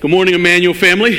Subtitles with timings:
[0.00, 1.18] Good morning, Immanuel family.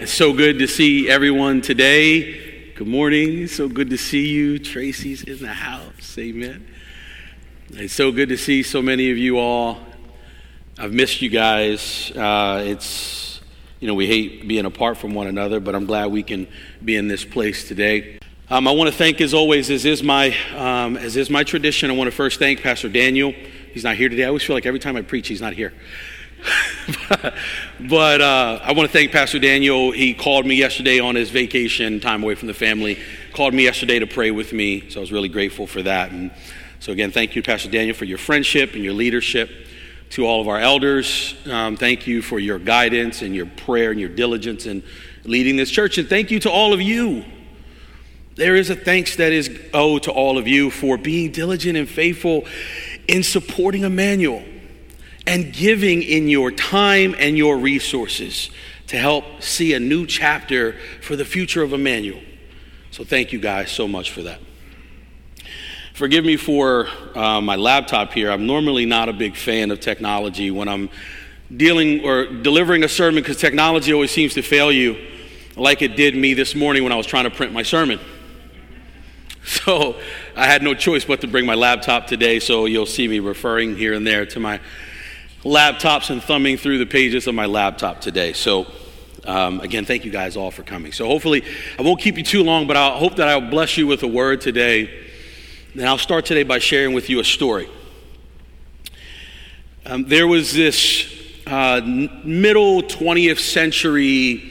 [0.00, 2.72] It's so good to see everyone today.
[2.72, 3.48] Good morning.
[3.48, 4.58] So good to see you.
[4.58, 6.16] Tracy's in the house.
[6.16, 6.66] Amen.
[7.72, 9.78] It's so good to see so many of you all.
[10.78, 12.10] I've missed you guys.
[12.12, 13.42] Uh, it's,
[13.78, 16.48] you know, we hate being apart from one another, but I'm glad we can
[16.82, 18.20] be in this place today.
[18.48, 21.90] Um, I want to thank, as always, as is my um, as is my tradition.
[21.90, 23.32] I want to first thank Pastor Daniel.
[23.74, 24.24] He's not here today.
[24.24, 25.74] I always feel like every time I preach, he's not here.
[27.80, 29.90] but uh, I want to thank Pastor Daniel.
[29.90, 32.98] He called me yesterday on his vacation, time away from the family.
[33.32, 36.10] Called me yesterday to pray with me, so I was really grateful for that.
[36.10, 36.30] And
[36.80, 39.50] so again, thank you, Pastor Daniel, for your friendship and your leadership.
[40.10, 43.98] To all of our elders, um, thank you for your guidance and your prayer and
[43.98, 44.84] your diligence in
[45.24, 45.98] leading this church.
[45.98, 47.24] And thank you to all of you.
[48.36, 51.88] There is a thanks that is owed to all of you for being diligent and
[51.88, 52.44] faithful
[53.08, 54.44] in supporting Immanuel
[55.26, 58.50] and giving in your time and your resources
[58.88, 62.20] to help see a new chapter for the future of Immanuel.
[62.90, 64.40] So, thank you guys so much for that.
[65.94, 68.30] Forgive me for uh, my laptop here.
[68.30, 70.90] I'm normally not a big fan of technology when I'm
[71.56, 74.96] dealing or delivering a sermon because technology always seems to fail you,
[75.56, 78.00] like it did me this morning when I was trying to print my sermon.
[79.46, 80.00] So
[80.34, 83.76] I had no choice but to bring my laptop today, so you'll see me referring
[83.76, 84.58] here and there to my
[85.44, 88.32] laptops and thumbing through the pages of my laptop today.
[88.32, 88.66] So,
[89.24, 90.92] um, again, thank you guys all for coming.
[90.92, 91.44] So, hopefully,
[91.78, 94.08] I won't keep you too long, but I hope that I'll bless you with a
[94.08, 94.90] word today.
[95.74, 97.68] And I'll start today by sharing with you a story.
[99.86, 101.12] Um, there was this
[101.46, 104.50] uh, middle 20th century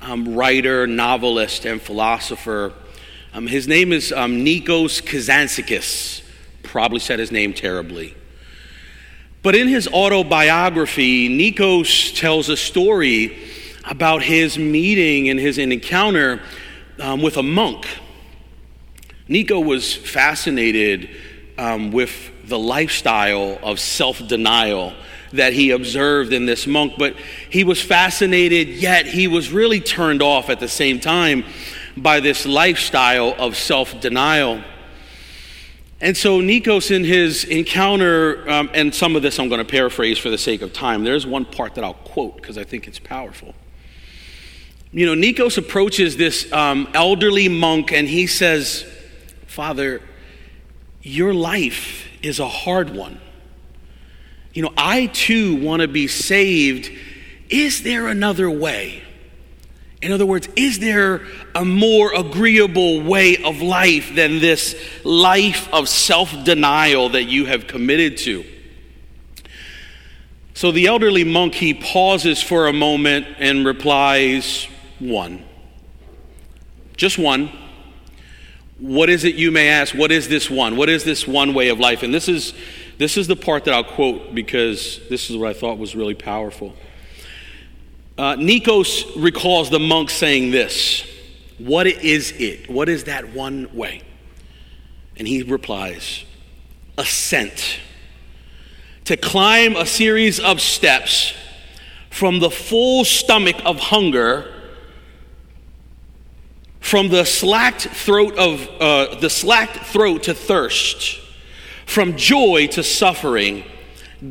[0.00, 2.72] um, writer, novelist, and philosopher.
[3.32, 6.22] Um, his name is um, Nikos Kazantzakis.
[6.62, 8.14] Probably said his name terribly.
[9.42, 13.36] But in his autobiography, Nikos tells a story
[13.84, 16.40] about his meeting and his encounter
[17.00, 17.86] um, with a monk.
[19.26, 21.10] Nico was fascinated
[21.58, 24.92] um, with the lifestyle of self denial
[25.32, 27.16] that he observed in this monk, but
[27.50, 31.44] he was fascinated, yet he was really turned off at the same time
[31.96, 34.62] by this lifestyle of self denial.
[36.02, 40.18] And so, Nikos, in his encounter, um, and some of this I'm going to paraphrase
[40.18, 42.98] for the sake of time, there's one part that I'll quote because I think it's
[42.98, 43.54] powerful.
[44.90, 48.84] You know, Nikos approaches this um, elderly monk and he says,
[49.46, 50.02] Father,
[51.02, 53.20] your life is a hard one.
[54.54, 56.90] You know, I too want to be saved.
[57.48, 59.04] Is there another way?
[60.02, 61.22] In other words, is there
[61.54, 64.74] a more agreeable way of life than this
[65.04, 68.44] life of self denial that you have committed to?
[70.54, 74.66] So the elderly monk, he pauses for a moment and replies,
[74.98, 75.44] One.
[76.96, 77.50] Just one.
[78.78, 79.94] What is it you may ask?
[79.94, 80.76] What is this one?
[80.76, 82.02] What is this one way of life?
[82.02, 82.52] And this is,
[82.98, 86.16] this is the part that I'll quote because this is what I thought was really
[86.16, 86.74] powerful.
[88.18, 91.06] Uh, Nikos recalls the monk saying this
[91.58, 92.70] What is it?
[92.70, 94.02] What is that one way?
[95.16, 96.24] And he replies,
[96.98, 97.80] Ascent.
[99.06, 101.34] To climb a series of steps
[102.10, 104.52] from the full stomach of hunger,
[106.78, 111.18] from the slacked throat of uh, the slacked throat to thirst,
[111.86, 113.64] from joy to suffering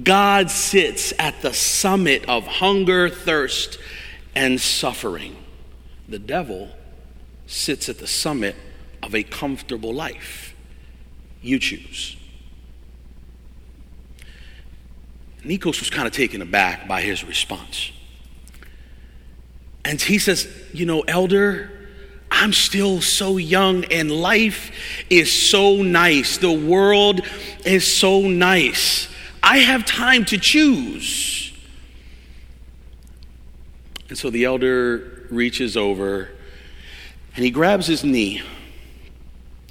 [0.03, 3.77] God sits at the summit of hunger, thirst,
[4.33, 5.35] and suffering.
[6.07, 6.69] The devil
[7.45, 8.55] sits at the summit
[9.03, 10.55] of a comfortable life.
[11.41, 12.15] You choose.
[15.43, 17.91] Nikos was kind of taken aback by his response.
[19.83, 21.71] And he says, You know, elder,
[22.29, 24.71] I'm still so young and life
[25.09, 26.37] is so nice.
[26.37, 27.21] The world
[27.65, 29.07] is so nice.
[29.43, 31.53] I have time to choose.
[34.09, 36.29] And so the elder reaches over
[37.35, 38.41] and he grabs his knee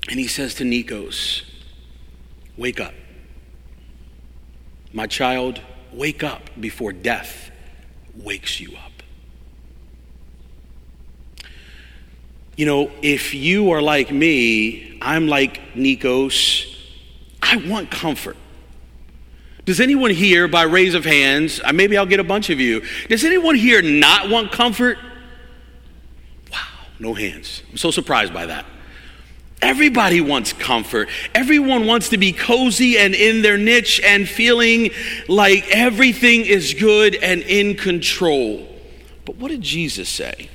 [0.09, 1.43] and he says to Nikos,
[2.57, 2.95] Wake up.
[4.93, 5.61] My child,
[5.93, 7.51] wake up before death
[8.17, 8.93] wakes you up.
[12.57, 16.77] You know, if you are like me, I'm like Nikos,
[17.41, 18.37] I want comfort.
[19.71, 22.83] Does anyone here, by raise of hands, uh, maybe I'll get a bunch of you,
[23.09, 24.99] does anyone here not want comfort?
[26.51, 26.59] Wow,
[26.99, 27.63] no hands.
[27.71, 28.67] I'm so surprised by that.
[29.63, 31.09] Everybody wants comfort.
[31.37, 34.91] Everyone wants to be cozy and in their niche and feeling
[35.29, 38.67] like everything is good and in control.
[39.25, 40.51] But what did Jesus say?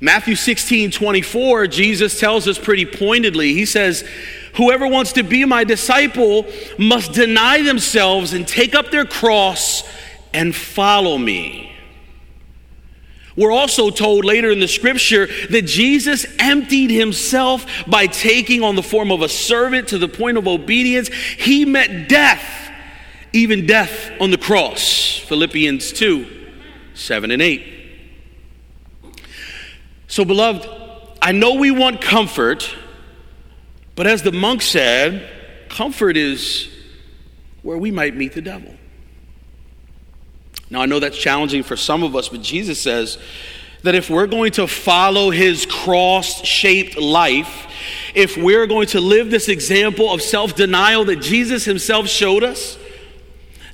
[0.00, 3.54] Matthew 16, 24, Jesus tells us pretty pointedly.
[3.54, 4.08] He says,
[4.54, 6.46] Whoever wants to be my disciple
[6.78, 9.82] must deny themselves and take up their cross
[10.32, 11.72] and follow me.
[13.36, 18.82] We're also told later in the scripture that Jesus emptied himself by taking on the
[18.82, 21.08] form of a servant to the point of obedience.
[21.08, 22.72] He met death,
[23.32, 25.18] even death on the cross.
[25.18, 26.36] Philippians 2
[26.94, 27.77] 7 and 8.
[30.08, 30.66] So, beloved,
[31.20, 32.74] I know we want comfort,
[33.94, 35.28] but as the monk said,
[35.68, 36.68] comfort is
[37.60, 38.74] where we might meet the devil.
[40.70, 43.18] Now, I know that's challenging for some of us, but Jesus says
[43.82, 47.66] that if we're going to follow his cross shaped life,
[48.14, 52.77] if we're going to live this example of self denial that Jesus himself showed us,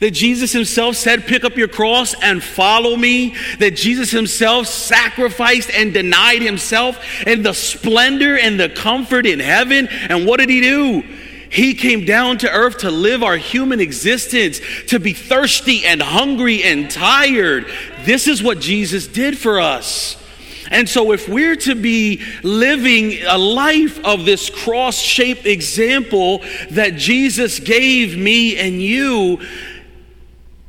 [0.05, 5.71] that Jesus himself said, Pick up your cross and follow me, that Jesus himself sacrificed
[5.71, 9.89] and denied himself, and the splendor and the comfort in heaven.
[9.89, 11.01] And what did he do?
[11.49, 16.63] He came down to earth to live our human existence, to be thirsty and hungry
[16.63, 17.65] and tired.
[18.03, 20.23] This is what Jesus did for us.
[20.71, 26.43] And so, if we're to be living a life of this cross shaped example
[26.73, 29.41] that Jesus gave me and you,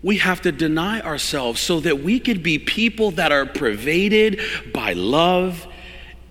[0.05, 4.39] we have to deny ourselves so that we could be people that are pervaded
[4.71, 5.65] by love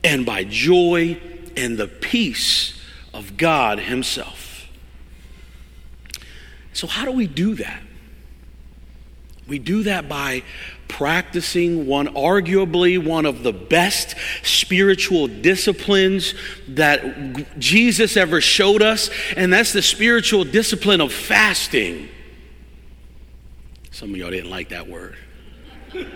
[0.05, 1.21] and by joy
[1.57, 2.81] and the peace
[3.13, 4.69] of God Himself.
[6.73, 7.83] So, how do we do that?
[9.49, 10.45] We do that by
[10.87, 16.35] practicing one, arguably one of the best spiritual disciplines
[16.69, 22.11] that Jesus ever showed us, and that's the spiritual discipline of fasting.
[23.95, 25.17] Some of y'all didn't like that word.
[25.95, 26.11] I'll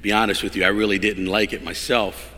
[0.00, 2.34] be honest with you, I really didn't like it myself.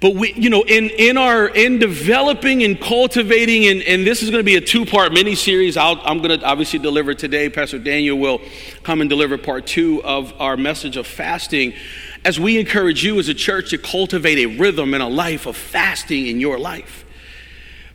[0.00, 4.30] But we, you know, in, in our in developing and cultivating, and, and this is
[4.30, 5.76] going to be a two-part mini-series.
[5.76, 7.50] i am going to obviously deliver today.
[7.50, 8.40] Pastor Daniel will
[8.82, 11.74] come and deliver part two of our message of fasting.
[12.24, 15.54] As we encourage you as a church to cultivate a rhythm and a life of
[15.54, 17.04] fasting in your life.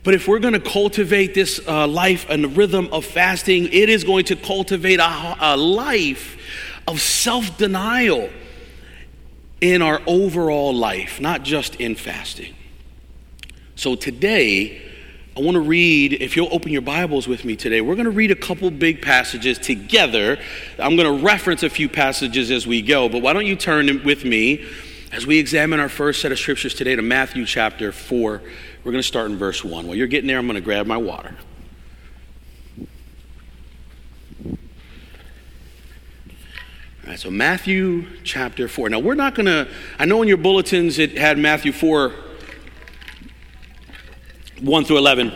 [0.04, 4.04] But if we're going to cultivate this uh, life and rhythm of fasting, it is
[4.04, 6.36] going to cultivate a, a life
[6.86, 8.28] of self denial
[9.62, 12.54] in our overall life, not just in fasting.
[13.76, 14.82] So today,
[15.36, 18.10] I want to read, if you'll open your Bibles with me today, we're going to
[18.10, 20.38] read a couple big passages together.
[20.78, 24.04] I'm going to reference a few passages as we go, but why don't you turn
[24.04, 24.66] with me
[25.14, 28.42] as we examine our first set of scriptures today to Matthew chapter 4.
[28.82, 29.86] We're going to start in verse 1.
[29.86, 31.36] While you're getting there, I'm going to grab my water.
[34.44, 34.56] All
[37.06, 38.88] right, so Matthew chapter 4.
[38.88, 39.68] Now, we're not going to,
[40.00, 42.12] I know in your bulletins it had Matthew 4,
[44.62, 45.32] 1 through 11.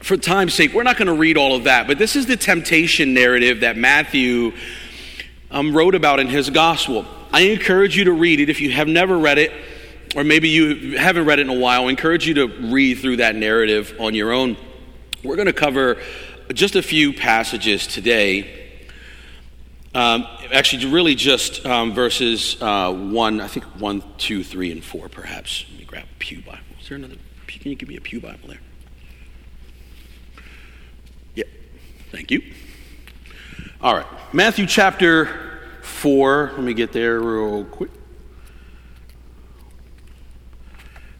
[0.00, 2.36] For time's sake, we're not going to read all of that, but this is the
[2.36, 4.52] temptation narrative that Matthew
[5.50, 7.04] um, wrote about in his gospel.
[7.32, 9.52] I encourage you to read it if you have never read it,
[10.14, 11.86] or maybe you haven't read it in a while.
[11.86, 14.56] I encourage you to read through that narrative on your own.
[15.24, 15.98] We're going to cover
[16.52, 18.62] just a few passages today
[19.94, 25.08] um, actually, really just um, verses uh, 1, I think 1, 2, 3, and 4,
[25.10, 25.66] perhaps.
[25.70, 26.60] Let me grab a Pew Bible.
[26.80, 27.16] Is there another?
[27.46, 28.60] Can you give me a Pew Bible there?
[31.34, 31.46] Yep.
[32.10, 32.42] Thank you.
[33.82, 34.06] All right.
[34.32, 35.51] Matthew chapter
[36.02, 36.50] 4.
[36.54, 37.90] Let me get there real quick.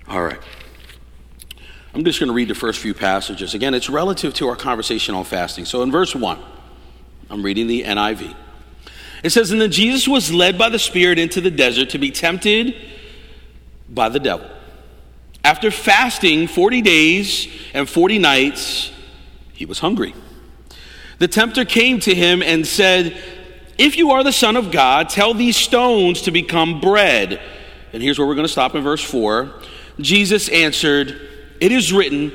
[0.08, 0.40] All right.
[1.94, 3.54] I'm just going to read the first few passages.
[3.54, 5.66] Again, it's relative to our conversation on fasting.
[5.66, 6.36] So in verse 1,
[7.30, 8.34] I'm reading the NIV.
[9.22, 12.10] It says, And then Jesus was led by the Spirit into the desert to be
[12.10, 12.74] tempted
[13.88, 14.50] by the devil.
[15.44, 18.90] After fasting 40 days and 40 nights,
[19.52, 20.12] he was hungry.
[21.20, 23.16] The tempter came to him and said,
[23.82, 27.40] If you are the Son of God, tell these stones to become bread.
[27.92, 29.52] And here's where we're going to stop in verse 4.
[29.98, 31.20] Jesus answered,
[31.60, 32.30] It is written,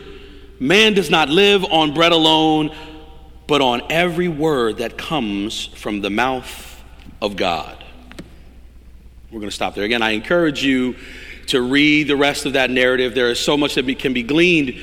[0.60, 2.76] Man does not live on bread alone,
[3.48, 6.84] but on every word that comes from the mouth
[7.22, 7.82] of God.
[9.32, 9.86] We're going to stop there.
[9.86, 10.98] Again, I encourage you
[11.46, 13.16] to read the rest of that narrative.
[13.16, 14.78] There is so much that can be gleaned.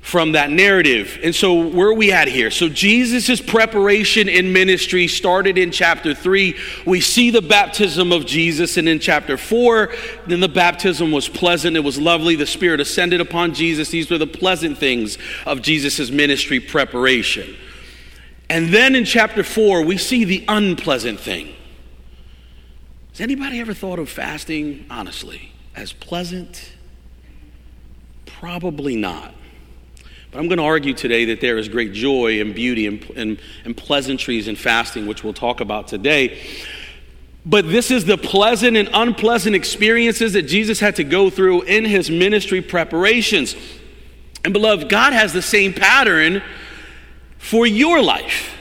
[0.00, 1.18] From that narrative.
[1.22, 2.50] And so, where are we at here?
[2.50, 6.56] So, Jesus' preparation in ministry started in chapter 3.
[6.86, 9.92] We see the baptism of Jesus, and in chapter 4,
[10.26, 12.34] then the baptism was pleasant, it was lovely.
[12.34, 13.90] The Spirit ascended upon Jesus.
[13.90, 17.54] These were the pleasant things of Jesus' ministry preparation.
[18.48, 21.54] And then in chapter 4, we see the unpleasant thing.
[23.12, 26.72] Has anybody ever thought of fasting, honestly, as pleasant?
[28.24, 29.34] Probably not.
[30.30, 33.40] But I'm going to argue today that there is great joy and beauty and, and,
[33.64, 36.40] and, pleasantries in fasting, which we'll talk about today.
[37.44, 41.84] But this is the pleasant and unpleasant experiences that Jesus had to go through in
[41.84, 43.56] his ministry preparations.
[44.44, 46.42] And beloved, God has the same pattern
[47.38, 48.56] for your life.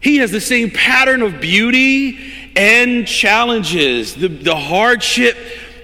[0.00, 5.36] He has the same pattern of beauty and challenges, the, the hardship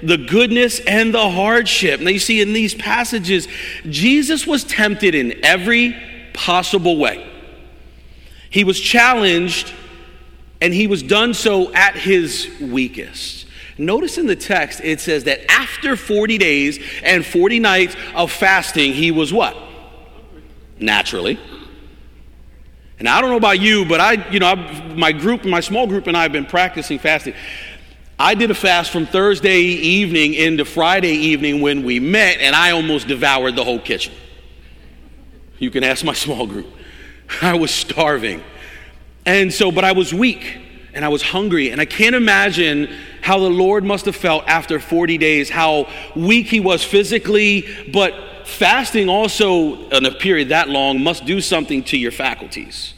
[0.02, 2.00] the goodness and the hardship.
[2.00, 3.48] Now, you see, in these passages,
[3.88, 5.96] Jesus was tempted in every
[6.32, 7.26] possible way.
[8.50, 9.72] He was challenged,
[10.60, 13.46] and he was done so at his weakest.
[13.78, 18.92] Notice in the text, it says that after 40 days and 40 nights of fasting,
[18.92, 19.56] he was what?
[20.78, 21.38] Naturally.
[22.98, 25.86] And I don't know about you, but I, you know, I've, my group, my small
[25.86, 27.32] group, and I have been practicing fasting.
[28.22, 32.72] I did a fast from Thursday evening into Friday evening when we met, and I
[32.72, 34.12] almost devoured the whole kitchen.
[35.58, 36.66] You can ask my small group.
[37.40, 38.42] I was starving.
[39.24, 40.58] And so, but I was weak
[40.92, 44.80] and I was hungry, and I can't imagine how the Lord must have felt after
[44.80, 48.12] 40 days, how weak he was physically, but
[48.46, 52.92] fasting also in a period that long must do something to your faculties.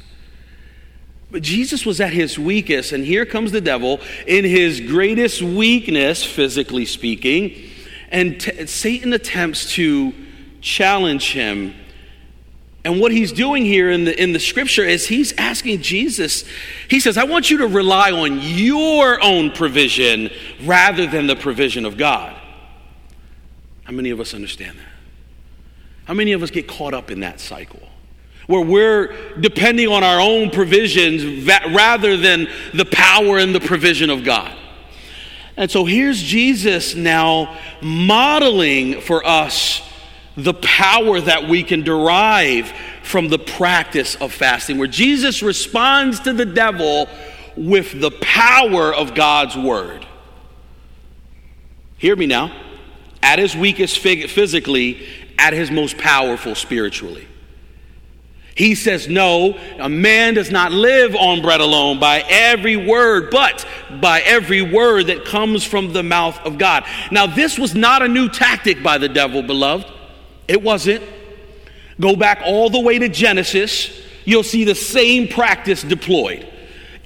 [1.33, 6.23] But Jesus was at his weakest, and here comes the devil in his greatest weakness,
[6.23, 7.71] physically speaking,
[8.11, 10.13] and t- Satan attempts to
[10.61, 11.75] challenge him.
[12.85, 16.45] And what he's doing here in the, in the scripture is he's asking Jesus,
[16.89, 20.31] he says, I want you to rely on your own provision
[20.65, 22.39] rather than the provision of God.
[23.85, 24.93] How many of us understand that?
[26.05, 27.89] How many of us get caught up in that cycle?
[28.47, 34.25] Where we're depending on our own provisions rather than the power and the provision of
[34.25, 34.57] God.
[35.57, 39.83] And so here's Jesus now modeling for us
[40.37, 42.73] the power that we can derive
[43.03, 47.07] from the practice of fasting, where Jesus responds to the devil
[47.57, 50.07] with the power of God's word.
[51.99, 52.51] Hear me now.
[53.23, 55.07] At his weakest physically,
[55.39, 57.29] at his most powerful spiritually.
[58.55, 63.67] He says, No, a man does not live on bread alone by every word, but
[64.01, 66.85] by every word that comes from the mouth of God.
[67.11, 69.87] Now, this was not a new tactic by the devil, beloved.
[70.49, 71.03] It wasn't.
[72.01, 76.47] Go back all the way to Genesis, you'll see the same practice deployed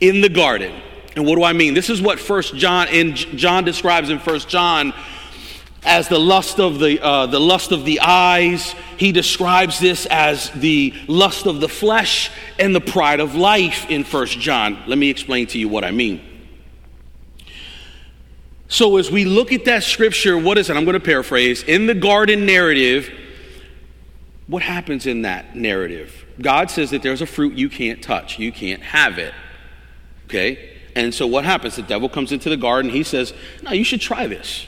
[0.00, 0.72] in the garden.
[1.14, 1.74] And what do I mean?
[1.74, 4.92] This is what First John in John describes in First John
[5.86, 8.74] as the lust of the, uh, the lust of the eyes.
[8.98, 14.04] He describes this as the lust of the flesh and the pride of life in
[14.04, 14.82] First John.
[14.86, 16.20] Let me explain to you what I mean.
[18.68, 20.76] So, as we look at that scripture, what is it?
[20.76, 21.62] I'm going to paraphrase.
[21.62, 23.12] In the garden narrative,
[24.48, 26.24] what happens in that narrative?
[26.40, 29.32] God says that there's a fruit you can't touch, you can't have it.
[30.24, 30.76] Okay?
[30.96, 31.76] And so, what happens?
[31.76, 34.66] The devil comes into the garden, he says, No, you should try this.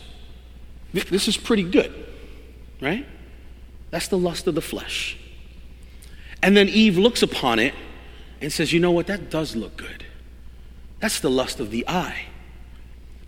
[0.92, 1.92] This is pretty good,
[2.80, 3.06] right?
[3.90, 5.18] That's the lust of the flesh.
[6.42, 7.74] And then Eve looks upon it
[8.40, 9.06] and says, You know what?
[9.06, 10.04] That does look good.
[11.00, 12.26] That's the lust of the eye.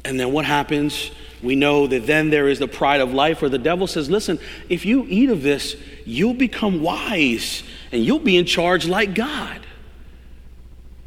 [0.04, 1.10] And then what happens?
[1.42, 4.38] We know that then there is the pride of life where the devil says, Listen,
[4.68, 7.62] if you eat of this, you'll become wise
[7.92, 9.60] and you'll be in charge like God.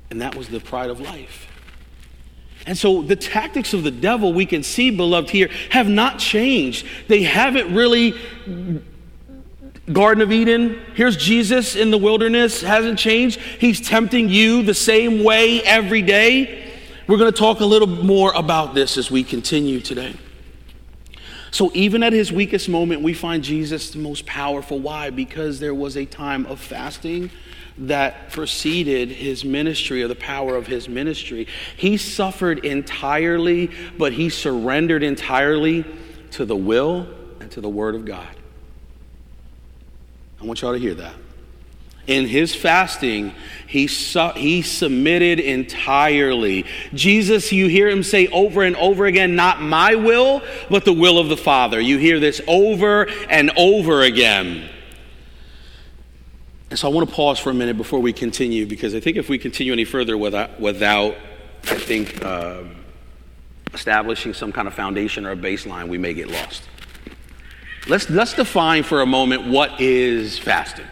[0.09, 1.47] And that was the pride of life.
[2.65, 6.85] And so the tactics of the devil we can see, beloved, here have not changed.
[7.07, 8.15] They haven't really.
[9.91, 13.37] Garden of Eden, here's Jesus in the wilderness, hasn't changed.
[13.37, 16.71] He's tempting you the same way every day.
[17.05, 20.15] We're going to talk a little more about this as we continue today.
[21.53, 24.79] So, even at his weakest moment, we find Jesus the most powerful.
[24.79, 25.11] Why?
[25.11, 27.29] Because there was a time of fasting
[27.77, 31.45] that preceded his ministry or the power of his ministry.
[31.77, 33.69] He suffered entirely,
[33.99, 35.85] but he surrendered entirely
[36.31, 37.07] to the will
[37.39, 38.35] and to the word of God.
[40.41, 41.13] I want y'all to hear that.
[42.05, 43.33] In his fasting,
[43.65, 46.65] he, su- he submitted entirely.
[46.93, 51.17] Jesus, you hear him say over and over again, not my will, but the will
[51.17, 51.79] of the Father.
[51.79, 54.69] You hear this over and over again.
[56.69, 59.15] And so I want to pause for a minute before we continue because I think
[59.15, 61.15] if we continue any further without, without
[61.65, 62.63] I think, uh,
[63.73, 66.63] establishing some kind of foundation or a baseline, we may get lost.
[67.87, 70.85] Let's, let's define for a moment what is fasting.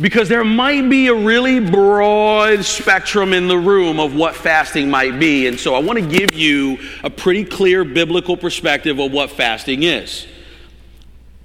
[0.00, 5.18] Because there might be a really broad spectrum in the room of what fasting might
[5.18, 5.48] be.
[5.48, 9.82] And so I want to give you a pretty clear biblical perspective of what fasting
[9.82, 10.26] is.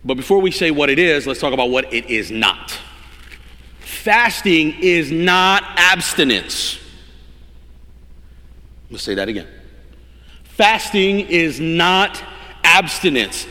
[0.05, 2.77] But before we say what it is, let's talk about what it is not.
[3.79, 6.77] Fasting is not abstinence.
[8.91, 9.47] Let's say that again.
[10.43, 12.21] Fasting is not
[12.63, 13.47] abstinence.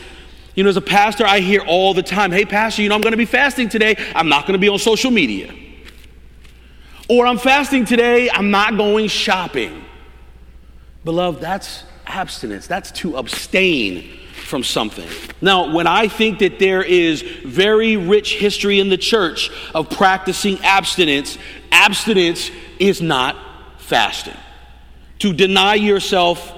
[0.55, 3.01] You know, as a pastor, I hear all the time, hey, Pastor, you know, I'm
[3.01, 3.95] going to be fasting today.
[4.15, 5.53] I'm not going to be on social media.
[7.09, 8.29] Or I'm fasting today.
[8.29, 9.83] I'm not going shopping.
[11.03, 12.67] Beloved, that's abstinence.
[12.67, 15.07] That's to abstain from something.
[15.41, 20.59] Now, when I think that there is very rich history in the church of practicing
[20.59, 21.37] abstinence,
[21.71, 23.35] abstinence is not
[23.79, 24.37] fasting.
[25.19, 26.53] To deny yourself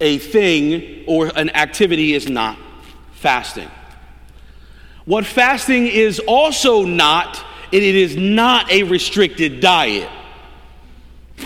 [0.00, 2.58] a thing or an activity is not
[3.18, 3.68] fasting.
[5.04, 10.08] What fasting is also not, it is not a restricted diet,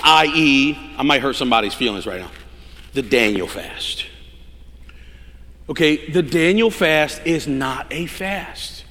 [0.04, 2.30] i.e., I might hurt somebody's feelings right now,
[2.92, 4.06] the Daniel fast.
[5.68, 8.84] Okay, the Daniel fast is not a fast.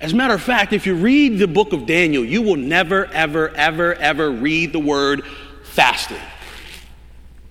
[0.00, 3.06] As a matter of fact, if you read the book of Daniel, you will never,
[3.06, 5.22] ever, ever, ever read the word
[5.64, 6.16] fasting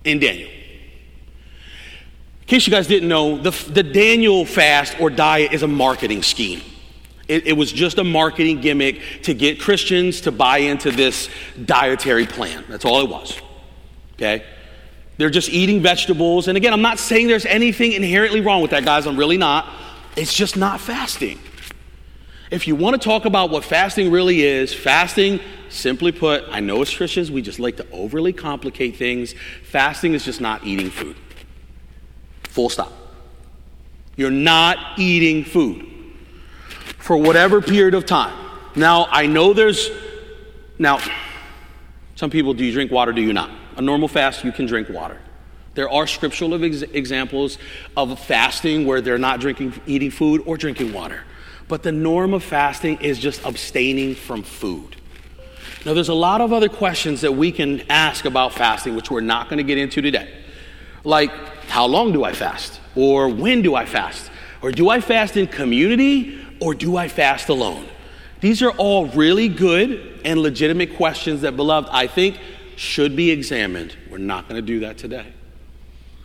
[0.04, 0.50] in Daniel
[2.48, 6.62] case you guys didn't know, the, the Daniel fast or diet is a marketing scheme.
[7.28, 11.28] It, it, was just a marketing gimmick to get Christians to buy into this
[11.62, 12.64] dietary plan.
[12.68, 13.38] That's all it was.
[14.14, 14.44] Okay?
[15.18, 16.48] They're just eating vegetables.
[16.48, 19.06] And again, I'm not saying there's anything inherently wrong with that, guys.
[19.06, 19.68] I'm really not.
[20.16, 21.38] It's just not fasting.
[22.50, 26.80] If you want to talk about what fasting really is, fasting, simply put, I know
[26.80, 29.34] as Christians we just like to overly complicate things.
[29.64, 31.16] Fasting is just not eating food.
[32.58, 32.92] Full stop.
[34.16, 35.86] You're not eating food
[36.98, 38.36] for whatever period of time.
[38.74, 39.88] Now, I know there's,
[40.76, 40.98] now,
[42.16, 43.12] some people, do you drink water?
[43.12, 43.52] Do you not?
[43.76, 45.20] A normal fast, you can drink water.
[45.74, 47.58] There are scriptural ex- examples
[47.96, 51.22] of fasting where they're not drinking, eating food or drinking water.
[51.68, 54.96] But the norm of fasting is just abstaining from food.
[55.86, 59.20] Now, there's a lot of other questions that we can ask about fasting, which we're
[59.20, 60.46] not going to get into today.
[61.04, 61.30] Like,
[61.66, 62.80] how long do I fast?
[62.94, 64.30] Or when do I fast?
[64.62, 67.86] Or do I fast in community or do I fast alone?
[68.40, 72.38] These are all really good and legitimate questions that, beloved, I think
[72.76, 73.96] should be examined.
[74.10, 75.32] We're not going to do that today.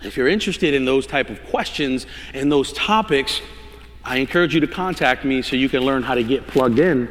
[0.04, 3.42] If you're interested in those type of questions and those topics,
[4.04, 7.10] I encourage you to contact me so you can learn how to get plugged in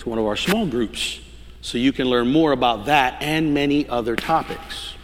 [0.00, 1.20] to one of our small groups
[1.60, 4.94] so you can learn more about that and many other topics.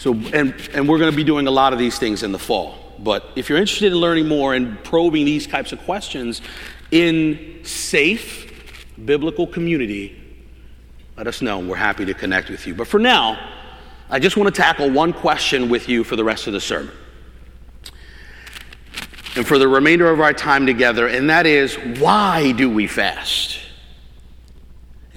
[0.00, 2.38] So, and, and we're going to be doing a lot of these things in the
[2.38, 2.74] fall.
[2.98, 6.40] But if you're interested in learning more and probing these types of questions
[6.90, 8.50] in safe
[9.04, 10.18] biblical community,
[11.18, 11.58] let us know.
[11.58, 12.74] We're happy to connect with you.
[12.74, 13.38] But for now,
[14.08, 16.94] I just want to tackle one question with you for the rest of the sermon.
[19.36, 23.59] And for the remainder of our time together, and that is why do we fast?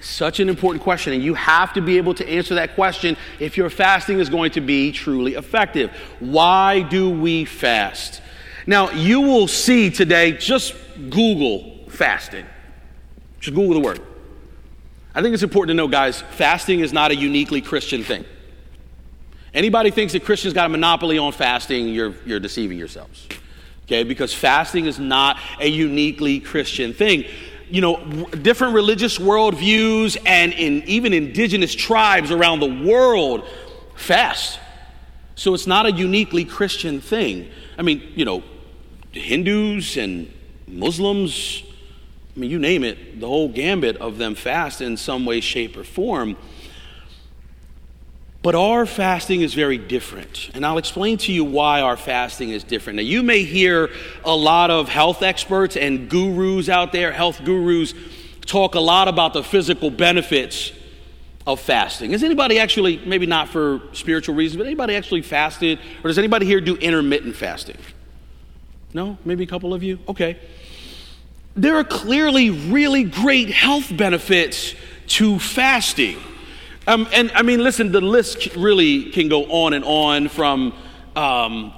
[0.03, 3.55] Such an important question, and you have to be able to answer that question if
[3.55, 5.91] your fasting is going to be truly effective.
[6.19, 8.21] Why do we fast?
[8.67, 10.75] Now, you will see today, just
[11.09, 12.45] Google fasting.
[13.39, 14.01] Just Google the word.
[15.15, 18.25] I think it's important to know, guys, fasting is not a uniquely Christian thing.
[19.53, 23.25] Anybody thinks that Christians got a monopoly on fasting, you're, you're deceiving yourselves.
[23.85, 27.23] Okay, because fasting is not a uniquely Christian thing
[27.69, 33.47] you know, different religious worldviews and in even indigenous tribes around the world
[33.95, 34.60] fast.
[35.36, 37.49] So it's not a uniquely Christian thing.
[37.78, 38.43] I mean, you know,
[39.12, 40.32] Hindus and
[40.67, 41.63] Muslims,
[42.36, 45.78] I mean, you name it, the whole gambit of them fast in some way, shape,
[45.78, 46.38] or form.
[48.43, 50.51] But our fasting is very different.
[50.53, 52.97] And I'll explain to you why our fasting is different.
[52.97, 53.89] Now, you may hear
[54.25, 57.93] a lot of health experts and gurus out there, health gurus,
[58.45, 60.73] talk a lot about the physical benefits
[61.47, 62.12] of fasting.
[62.12, 65.79] Has anybody actually, maybe not for spiritual reasons, but anybody actually fasted?
[66.03, 67.77] Or does anybody here do intermittent fasting?
[68.93, 69.17] No?
[69.23, 69.99] Maybe a couple of you?
[70.10, 70.38] Okay.
[71.56, 74.75] There are clearly really great health benefits
[75.08, 76.17] to fasting.
[76.85, 80.73] Um, and I mean, listen, the list really can go on and on from
[81.15, 81.73] um,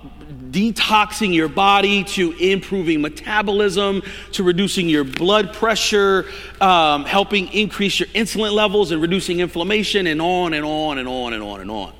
[0.49, 6.25] detoxing your body to improving metabolism to reducing your blood pressure,
[6.59, 11.33] um, helping increase your insulin levels and reducing inflammation, and on and on and on
[11.33, 11.93] and on and on.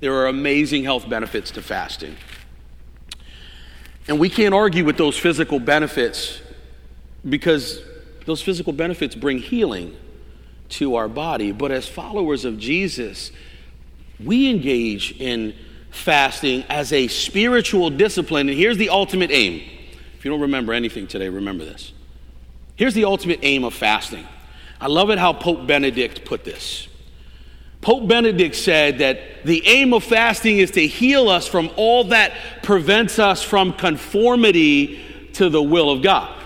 [0.00, 2.16] There are amazing health benefits to fasting.
[4.08, 6.40] And we can't argue with those physical benefits
[7.28, 7.80] because
[8.26, 9.96] those physical benefits bring healing
[10.72, 11.52] to our body.
[11.52, 13.30] But as followers of Jesus,
[14.22, 15.54] we engage in
[15.90, 18.48] fasting as a spiritual discipline.
[18.48, 19.62] And here's the ultimate aim.
[20.18, 21.92] If you don't remember anything today, remember this.
[22.76, 24.26] Here's the ultimate aim of fasting.
[24.80, 26.88] I love it how Pope Benedict put this.
[27.82, 32.32] Pope Benedict said that the aim of fasting is to heal us from all that
[32.62, 35.00] prevents us from conformity
[35.34, 36.41] to the will of God.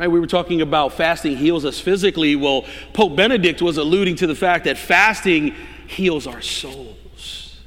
[0.00, 2.34] Right, we were talking about fasting heals us physically.
[2.34, 5.54] Well, Pope Benedict was alluding to the fact that fasting
[5.88, 7.60] heals our souls.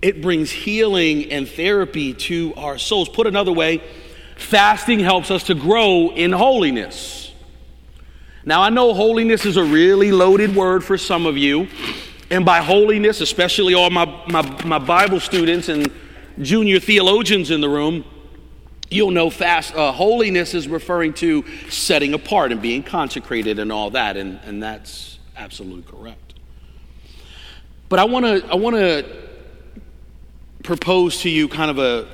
[0.00, 3.10] It brings healing and therapy to our souls.
[3.10, 3.82] Put another way,
[4.36, 7.30] fasting helps us to grow in holiness.
[8.46, 11.68] Now, I know holiness is a really loaded word for some of you.
[12.30, 15.92] And by holiness, especially all my, my, my Bible students and
[16.40, 18.02] junior theologians in the room,
[18.92, 23.90] you'll know fast uh, holiness is referring to setting apart and being consecrated and all
[23.90, 26.34] that and, and that's absolutely correct
[27.88, 29.04] but i want to i want to
[30.62, 32.08] propose to you kind of a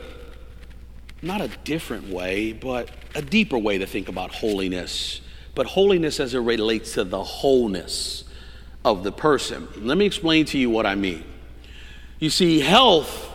[1.20, 5.20] not a different way but a deeper way to think about holiness
[5.54, 8.22] but holiness as it relates to the wholeness
[8.84, 9.68] of the person.
[9.76, 11.24] Let me explain to you what I mean.
[12.18, 13.27] You see, health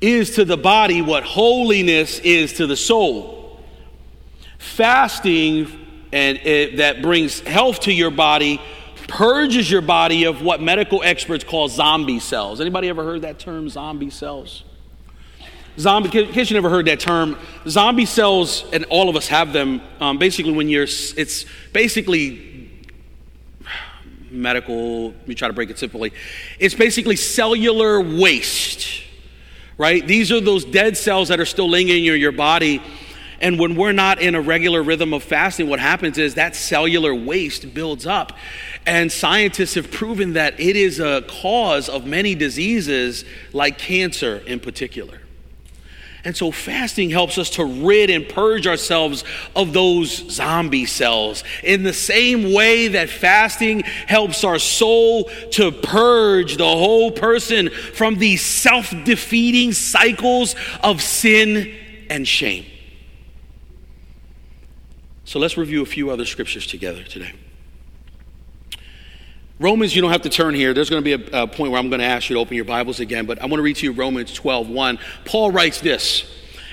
[0.00, 3.60] is to the body what holiness is to the soul.
[4.58, 8.60] Fasting and it, that brings health to your body
[9.08, 12.60] purges your body of what medical experts call zombie cells.
[12.60, 14.62] Anybody ever heard that term, zombie cells?
[15.78, 19.52] Zombie, in case you never heard that term, zombie cells, and all of us have
[19.52, 19.80] them.
[20.00, 22.70] Um, basically, when you're, it's basically
[24.30, 25.08] medical.
[25.08, 26.12] Let me try to break it simply.
[26.58, 29.02] It's basically cellular waste,
[29.78, 30.06] right?
[30.06, 32.82] These are those dead cells that are still lingering in your, your body.
[33.40, 37.14] And when we're not in a regular rhythm of fasting, what happens is that cellular
[37.14, 38.36] waste builds up.
[38.84, 44.58] And scientists have proven that it is a cause of many diseases, like cancer in
[44.58, 45.20] particular.
[46.24, 49.22] And so fasting helps us to rid and purge ourselves
[49.54, 51.44] of those zombie cells.
[51.62, 58.16] In the same way that fasting helps our soul to purge the whole person from
[58.16, 61.74] these self defeating cycles of sin
[62.10, 62.66] and shame.
[65.24, 67.32] So let's review a few other scriptures together today.
[69.60, 70.72] Romans, you don't have to turn here.
[70.72, 72.54] There's going to be a, a, point where I'm going to ask you to open
[72.54, 74.98] your Bibles again, but I want to read to you Romans 12 1.
[75.24, 76.24] Paul writes this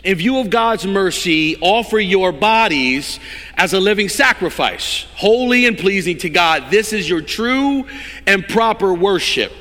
[0.03, 3.19] In view of God's mercy, offer your bodies
[3.55, 6.69] as a living sacrifice, holy and pleasing to God.
[6.69, 7.87] This is your true
[8.27, 9.51] and proper worship.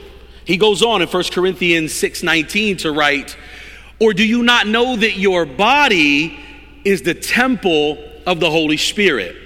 [0.44, 3.38] He goes on in 1 Corinthians 6:19 to write,
[4.00, 6.38] Or do you not know that your body
[6.84, 9.43] is the temple of the Holy Spirit?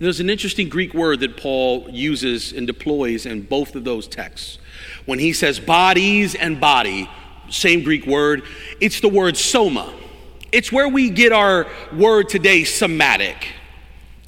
[0.00, 4.58] There's an interesting Greek word that Paul uses and deploys in both of those texts.
[5.04, 7.08] When he says bodies and body,
[7.50, 8.42] same Greek word,
[8.80, 9.92] it's the word soma.
[10.52, 13.46] It's where we get our word today, somatic.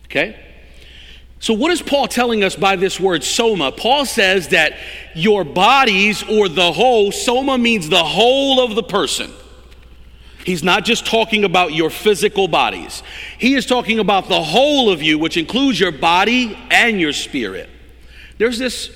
[0.04, 0.38] Okay?
[1.40, 3.72] So, what is Paul telling us by this word soma?
[3.72, 4.74] Paul says that
[5.14, 9.32] your bodies or the whole, soma means the whole of the person.
[10.44, 13.02] He's not just talking about your physical bodies.
[13.38, 17.70] He is talking about the whole of you, which includes your body and your spirit.
[18.38, 18.90] There's this,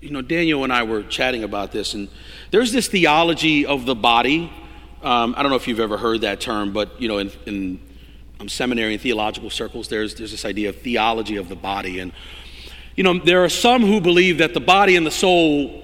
[0.00, 2.08] you know, Daniel and I were chatting about this, and
[2.50, 4.52] there's this theology of the body.
[5.02, 7.80] Um, I don't know if you've ever heard that term, but, you know, in, in
[8.40, 12.00] um, seminary and theological circles, there's, there's this idea of theology of the body.
[12.00, 12.12] And,
[12.96, 15.82] you know, there are some who believe that the body and the soul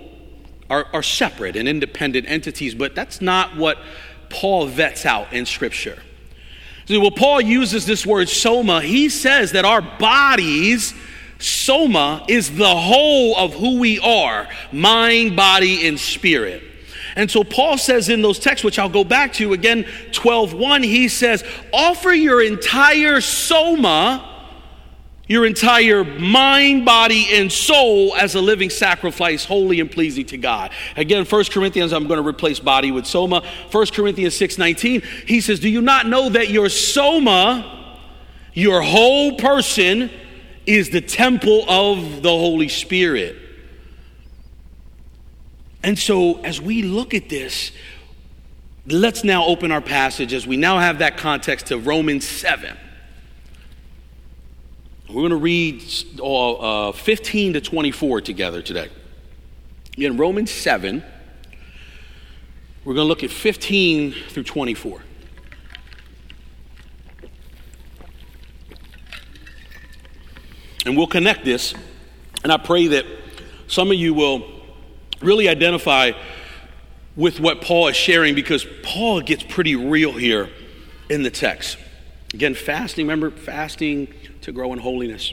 [0.70, 3.78] are, are separate and independent entities, but that's not what
[4.30, 6.02] Paul vets out in Scripture.
[6.86, 8.80] So, well, Paul uses this word soma.
[8.80, 10.94] He says that our bodies,
[11.38, 16.64] soma, is the whole of who we are mind, body, and spirit.
[17.16, 21.08] And so Paul says in those texts, which I'll go back to again, 12:1, he
[21.08, 24.29] says, offer your entire soma
[25.30, 30.72] your entire mind, body, and soul as a living sacrifice, holy and pleasing to God.
[30.96, 33.44] Again, 1 Corinthians, I'm going to replace body with soma.
[33.70, 37.96] 1 Corinthians 6:19, he says, Do you not know that your soma,
[38.54, 40.10] your whole person,
[40.66, 43.36] is the temple of the Holy Spirit?
[45.84, 47.70] And so, as we look at this,
[48.84, 52.76] let's now open our passage as we now have that context to Romans 7.
[55.10, 55.82] We're going to read
[56.22, 58.88] uh, 15 to 24 together today.
[59.98, 61.02] In Romans 7,
[62.84, 65.02] we're going to look at 15 through 24.
[70.86, 71.74] And we'll connect this,
[72.44, 73.04] and I pray that
[73.66, 74.48] some of you will
[75.20, 76.12] really identify
[77.16, 80.50] with what Paul is sharing because Paul gets pretty real here
[81.08, 81.78] in the text.
[82.32, 84.12] Again, fasting, remember, fasting
[84.42, 85.32] to grow in holiness.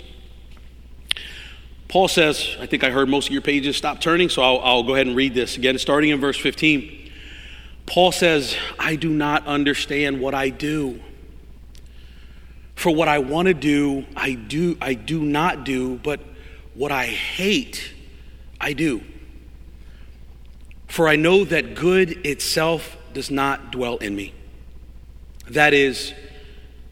[1.88, 4.84] Paul says, I think I heard most of your pages stop turning, so I'll, I'll,
[4.84, 7.12] go ahead and read this again, starting in verse 15.
[7.86, 11.00] Paul says, I do not understand what I do.
[12.76, 16.20] For what I want to do, I do, I do not do, but
[16.74, 17.94] what I hate,
[18.60, 19.02] I do.
[20.88, 24.34] For I know that good itself does not dwell in me.
[25.50, 26.14] That is,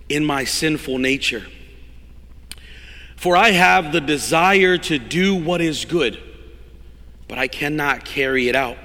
[0.10, 1.46] in my sinful nature.
[3.16, 6.20] For I have the desire to do what is good,
[7.28, 8.78] but I cannot carry it out.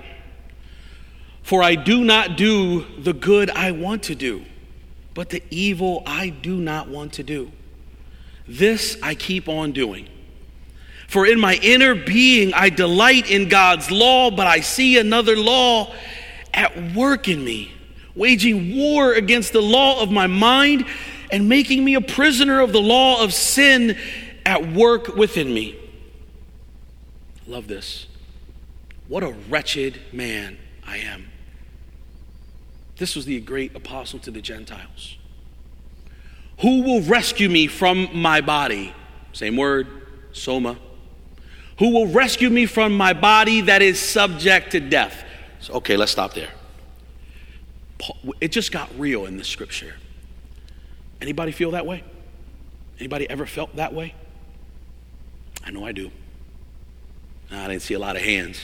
[1.43, 4.45] For I do not do the good I want to do,
[5.15, 7.51] but the evil I do not want to do.
[8.47, 10.09] This I keep on doing.
[11.09, 15.93] For in my inner being I delight in God's law, but I see another law
[16.55, 17.73] at work in me,
[18.21, 20.87] waging war against the law of my mind
[21.33, 23.97] and making me a prisoner of the law of sin
[24.45, 25.77] at work within me.
[27.47, 28.07] Love this.
[29.09, 31.29] What a wretched man I am.
[32.97, 35.17] This was the great apostle to the Gentiles.
[36.61, 38.95] Who will rescue me from my body?
[39.33, 39.89] Same word,
[40.33, 40.77] soma
[41.81, 45.25] who will rescue me from my body that is subject to death.
[45.61, 46.51] So, okay, let's stop there.
[48.41, 49.95] It just got real in the scripture.
[51.21, 52.03] Anybody feel that way?
[52.99, 54.15] Anybody ever felt that way?
[55.65, 56.11] I know I do.
[57.51, 58.61] I didn't see a lot of hands.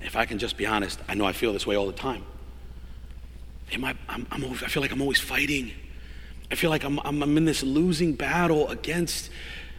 [0.00, 2.24] If I can just be honest, I know I feel this way all the time.
[3.72, 5.72] Am I, I'm, I'm always, I feel like I'm always fighting.
[6.50, 9.30] I feel like I'm, I'm, I'm in this losing battle against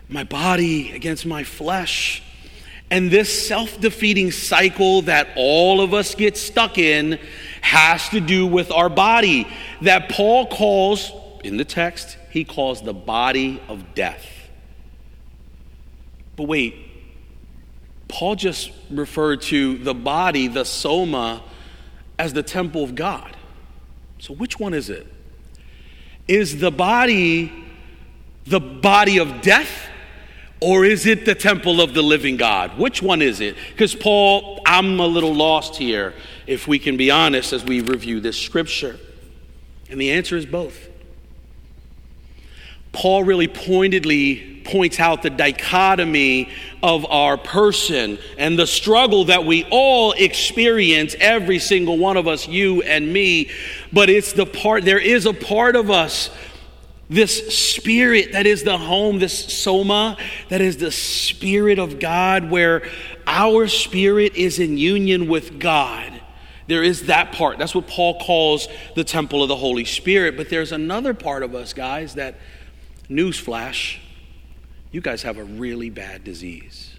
[0.07, 2.21] my body, against my flesh.
[2.89, 7.19] And this self defeating cycle that all of us get stuck in
[7.61, 9.47] has to do with our body,
[9.81, 11.11] that Paul calls,
[11.43, 14.25] in the text, he calls the body of death.
[16.35, 16.75] But wait,
[18.07, 21.43] Paul just referred to the body, the soma,
[22.19, 23.35] as the temple of God.
[24.19, 25.07] So which one is it?
[26.27, 27.51] Is the body
[28.45, 29.87] the body of death
[30.59, 32.77] or is it the temple of the living God?
[32.77, 33.55] Which one is it?
[33.71, 36.13] Because, Paul, I'm a little lost here,
[36.47, 38.99] if we can be honest, as we review this scripture.
[39.89, 40.89] And the answer is both.
[42.91, 46.49] Paul really pointedly points out the dichotomy
[46.83, 52.47] of our person and the struggle that we all experience, every single one of us,
[52.47, 53.49] you and me.
[53.91, 56.29] But it's the part, there is a part of us
[57.11, 60.15] this spirit that is the home, this soma,
[60.47, 62.83] that is the spirit of God, where
[63.27, 66.20] our spirit is in union with God.
[66.67, 67.57] There is that part.
[67.57, 70.37] That's what Paul calls the temple of the Holy Spirit.
[70.37, 72.35] But there's another part of us, guys, that,
[73.09, 73.97] newsflash,
[74.91, 76.95] you guys have a really bad disease.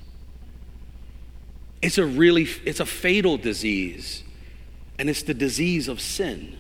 [1.81, 4.23] It's a really, it's a fatal disease,
[4.99, 6.59] and it's the disease of sin.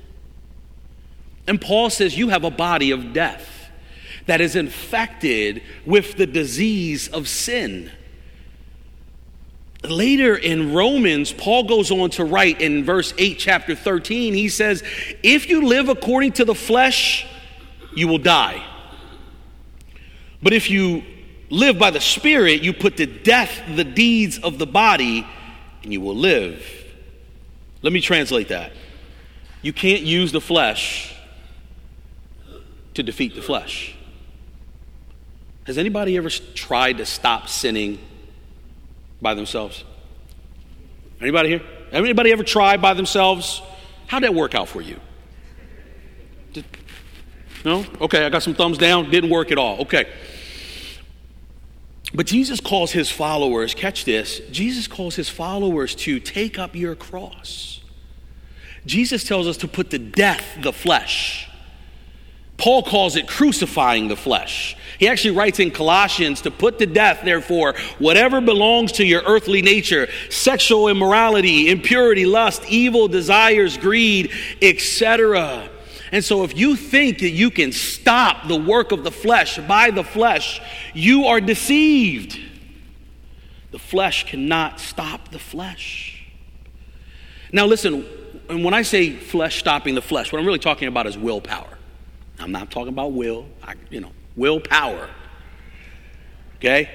[1.46, 3.48] And Paul says, You have a body of death
[4.26, 7.90] that is infected with the disease of sin.
[9.84, 14.82] Later in Romans, Paul goes on to write in verse 8, chapter 13, he says,
[15.22, 17.26] If you live according to the flesh,
[17.94, 18.64] you will die.
[20.40, 21.02] But if you
[21.50, 25.26] live by the Spirit, you put to death the deeds of the body,
[25.82, 26.64] and you will live.
[27.82, 28.72] Let me translate that.
[29.62, 31.14] You can't use the flesh
[32.94, 33.96] to defeat the flesh.
[35.64, 37.98] Has anybody ever tried to stop sinning
[39.22, 39.84] by themselves?
[41.20, 41.62] Anybody here?
[41.92, 43.62] Anybody ever tried by themselves?
[44.08, 44.98] How'd that work out for you?
[46.52, 46.64] Did,
[47.64, 47.84] no?
[48.00, 49.10] Okay, I got some thumbs down.
[49.10, 49.80] Didn't work at all.
[49.82, 50.12] Okay.
[52.14, 56.94] But Jesus calls his followers, catch this, Jesus calls his followers to take up your
[56.94, 57.80] cross.
[58.84, 61.48] Jesus tells us to put to death the flesh.
[62.62, 64.76] Paul calls it crucifying the flesh.
[65.00, 69.62] He actually writes in Colossians to put to death, therefore, whatever belongs to your earthly
[69.62, 74.30] nature sexual immorality, impurity, lust, evil desires, greed,
[74.62, 75.68] etc.
[76.12, 79.90] And so, if you think that you can stop the work of the flesh by
[79.90, 80.60] the flesh,
[80.94, 82.38] you are deceived.
[83.72, 86.24] The flesh cannot stop the flesh.
[87.50, 88.06] Now, listen,
[88.48, 91.71] and when I say flesh stopping the flesh, what I'm really talking about is willpower.
[92.42, 95.08] I'm not talking about will, I, you know, willpower.
[96.56, 96.90] Okay?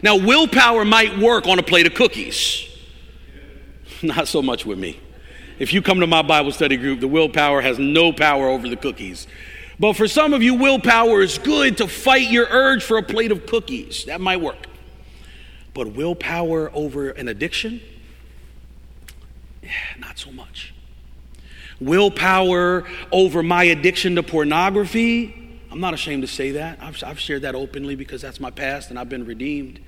[0.00, 2.68] Now, willpower might work on a plate of cookies.
[4.02, 5.00] Not so much with me.
[5.58, 8.76] If you come to my Bible study group, the willpower has no power over the
[8.76, 9.28] cookies.
[9.78, 13.30] But for some of you, willpower is good to fight your urge for a plate
[13.30, 14.04] of cookies.
[14.06, 14.66] That might work.
[15.74, 17.80] But willpower over an addiction?
[19.62, 20.71] Yeah, not so much
[21.86, 25.38] willpower over my addiction to pornography.
[25.70, 26.78] I'm not ashamed to say that.
[26.82, 29.80] I've, I've, shared that openly because that's my past and I've been redeemed.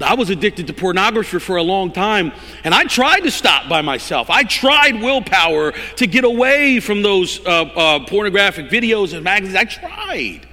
[0.00, 2.32] I was addicted to pornography for a long time,
[2.64, 4.28] and I tried to stop by myself.
[4.28, 9.56] I tried willpower to get away from those uh, uh, pornographic videos and magazines.
[9.56, 10.46] I tried,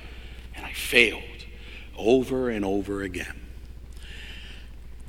[0.55, 1.23] and I failed
[1.97, 3.42] over and over again.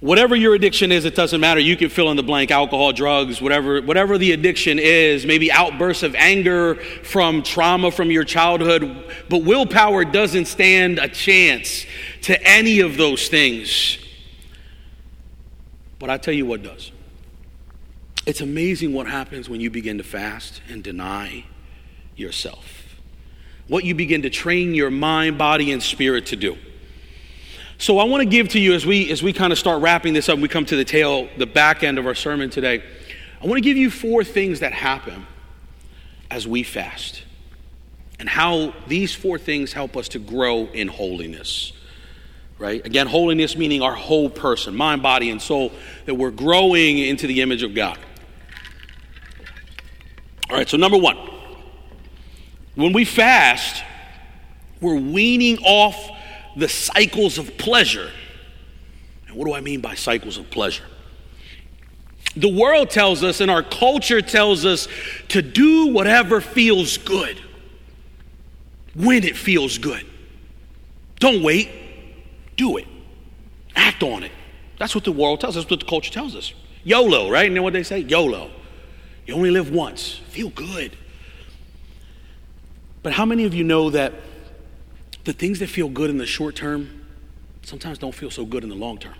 [0.04, 1.60] Whatever your addiction is, it doesn't matter.
[1.60, 6.02] You can fill in the blank alcohol, drugs, whatever, whatever the addiction is, maybe outbursts
[6.02, 9.10] of anger from trauma from your childhood.
[9.30, 11.86] But willpower doesn't stand a chance
[12.24, 13.96] to any of those things.
[15.98, 16.92] But I tell you what does.
[18.26, 21.46] It's amazing what happens when you begin to fast and deny
[22.14, 22.98] yourself.
[23.68, 26.58] What you begin to train your mind, body, and spirit to do.
[27.78, 30.14] So I want to give to you as we as we kind of start wrapping
[30.14, 32.82] this up, we come to the tail, the back end of our sermon today.
[33.42, 35.26] I want to give you four things that happen
[36.30, 37.22] as we fast
[38.18, 41.72] and how these four things help us to grow in holiness.
[42.58, 42.84] Right?
[42.86, 45.72] Again, holiness meaning our whole person, mind, body, and soul,
[46.06, 47.98] that we're growing into the image of God.
[50.48, 51.16] All right, so number one,
[52.76, 53.82] when we fast,
[54.80, 56.10] we're weaning off
[56.56, 58.10] the cycles of pleasure.
[59.26, 60.84] And what do I mean by cycles of pleasure?
[62.36, 64.88] The world tells us and our culture tells us
[65.28, 67.40] to do whatever feels good
[68.94, 70.04] when it feels good.
[71.20, 71.70] Don't wait,
[72.56, 72.86] do it,
[73.76, 74.32] act on it.
[74.78, 76.52] That's what the world tells us, that's what the culture tells us.
[76.82, 77.48] YOLO, right?
[77.48, 78.00] You know what they say?
[78.00, 78.50] YOLO.
[79.26, 80.20] You only live once.
[80.28, 80.96] Feel good.
[83.02, 84.12] But how many of you know that
[85.24, 87.04] the things that feel good in the short term
[87.62, 89.14] sometimes don't feel so good in the long term.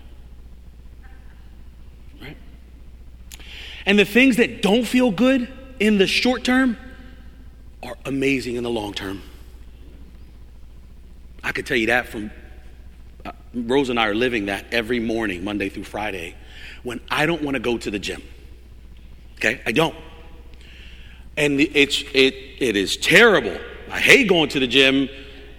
[2.21, 2.37] Right?
[3.85, 6.77] And the things that don't feel good in the short term
[7.83, 9.21] are amazing in the long term.
[11.43, 12.31] I could tell you that from
[13.25, 16.35] uh, Rose and I are living that every morning, Monday through Friday,
[16.83, 18.21] when I don't want to go to the gym.
[19.35, 19.61] Okay?
[19.65, 19.95] I don't.
[21.37, 23.57] And it's, it, it is terrible.
[23.91, 25.09] I hate going to the gym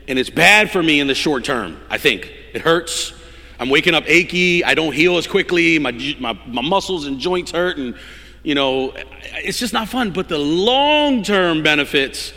[0.09, 2.33] and it's bad for me in the short term, I think.
[2.55, 3.13] It hurts.
[3.59, 4.65] I'm waking up achy.
[4.65, 5.79] I don't heal as quickly.
[5.79, 7.79] My, my, my muscles and joints hurt.
[7.79, 7.97] And,
[8.43, 8.93] you know,
[9.35, 10.13] it's just not fun.
[10.13, 12.33] But the long term benefits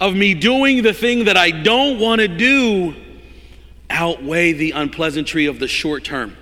[0.00, 2.94] of me doing the thing that I don't want to do
[3.88, 6.36] outweigh the unpleasantry of the short term.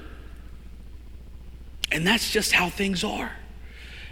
[1.90, 3.32] And that's just how things are.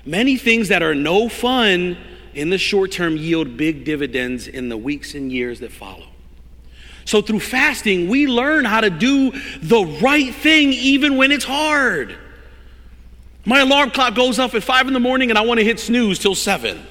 [0.04, 1.96] Many things that are no fun
[2.34, 6.09] in the short term yield big dividends in the weeks and years that follow.
[7.04, 12.16] So through fasting, we learn how to do the right thing even when it's hard.
[13.44, 15.80] My alarm clock goes off at five in the morning and I want to hit
[15.80, 16.86] snooze till seven.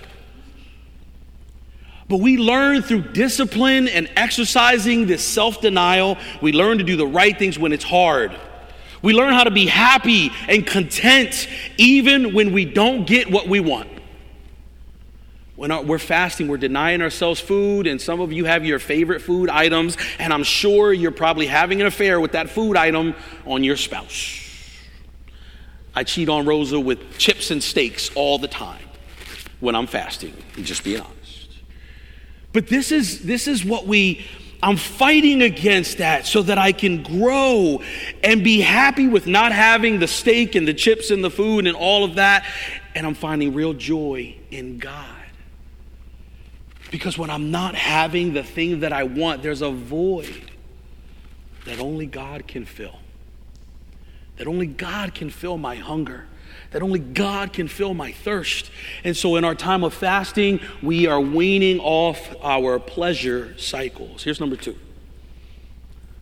[2.07, 7.05] But we learn through discipline and exercising this self denial, we learn to do the
[7.05, 8.35] right things when it's hard.
[9.01, 13.59] We learn how to be happy and content even when we don't get what we
[13.59, 13.87] want.
[15.59, 19.49] When we're fasting, we're denying ourselves food, and some of you have your favorite food
[19.49, 23.13] items, and I'm sure you're probably having an affair with that food item
[23.45, 24.39] on your spouse.
[25.93, 28.85] I cheat on Rosa with chips and steaks all the time
[29.59, 31.49] when I'm fasting, just being honest.
[32.53, 34.25] But this is this is what we
[34.63, 37.81] I'm fighting against that so that I can grow
[38.23, 41.75] and be happy with not having the steak and the chips and the food and
[41.75, 42.45] all of that.
[42.95, 45.18] And I'm finding real joy in God.
[46.91, 50.51] Because when I'm not having the thing that I want, there's a void
[51.65, 52.99] that only God can fill.
[54.37, 56.25] That only God can fill my hunger.
[56.71, 58.69] that only God can fill my thirst.
[59.03, 64.23] And so, in our time of fasting, we are weaning off our pleasure cycles.
[64.23, 64.77] Here's number two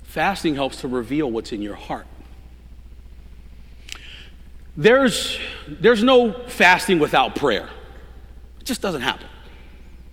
[0.04, 2.08] fasting helps to reveal what's in your heart.
[4.76, 5.38] There's,
[5.68, 7.70] there's no fasting without prayer,
[8.60, 9.28] it just doesn't happen.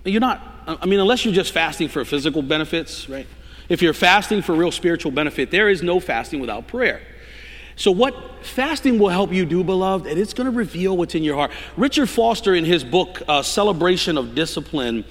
[0.05, 3.27] You're not, I mean, unless you're just fasting for physical benefits, right?
[3.69, 7.01] If you're fasting for real spiritual benefit, there is no fasting without prayer.
[7.77, 11.25] So, what fasting will help you do, beloved, and it's going to reveal what's in
[11.25, 11.51] your heart.
[11.77, 15.05] Richard Foster, in his book, uh, Celebration of Discipline,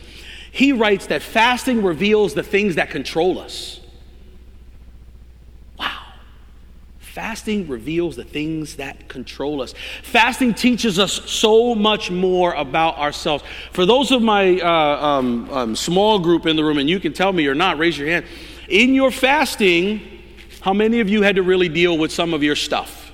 [0.52, 3.82] he writes that fasting reveals the things that control us.
[5.78, 6.04] Wow.
[7.14, 9.76] Fasting reveals the things that control us.
[10.02, 13.44] Fasting teaches us so much more about ourselves.
[13.72, 17.14] For those of my uh, um, um, small group in the room, and you can
[17.14, 18.26] tell me or not, raise your hand.
[18.68, 20.02] In your fasting,
[20.62, 23.12] how many of you had to really deal with some of your stuff?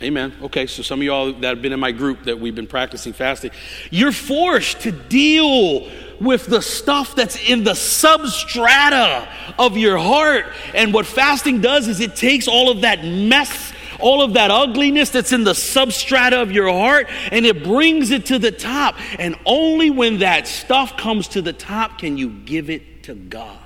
[0.00, 0.32] Amen.
[0.40, 3.12] Okay, so some of y'all that have been in my group that we've been practicing
[3.12, 3.50] fasting,
[3.90, 5.90] you're forced to deal
[6.20, 9.26] with the stuff that's in the substrata
[9.58, 10.46] of your heart.
[10.74, 15.10] And what fasting does is it takes all of that mess, all of that ugliness
[15.10, 18.96] that's in the substrata of your heart, and it brings it to the top.
[19.18, 23.58] And only when that stuff comes to the top can you give it to God.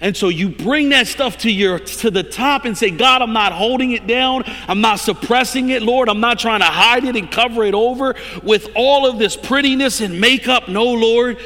[0.00, 3.32] And so you bring that stuff to your to the top and say, God, I'm
[3.32, 4.44] not holding it down.
[4.68, 6.08] I'm not suppressing it, Lord.
[6.08, 10.00] I'm not trying to hide it and cover it over with all of this prettiness
[10.00, 10.68] and makeup.
[10.68, 11.38] No, Lord.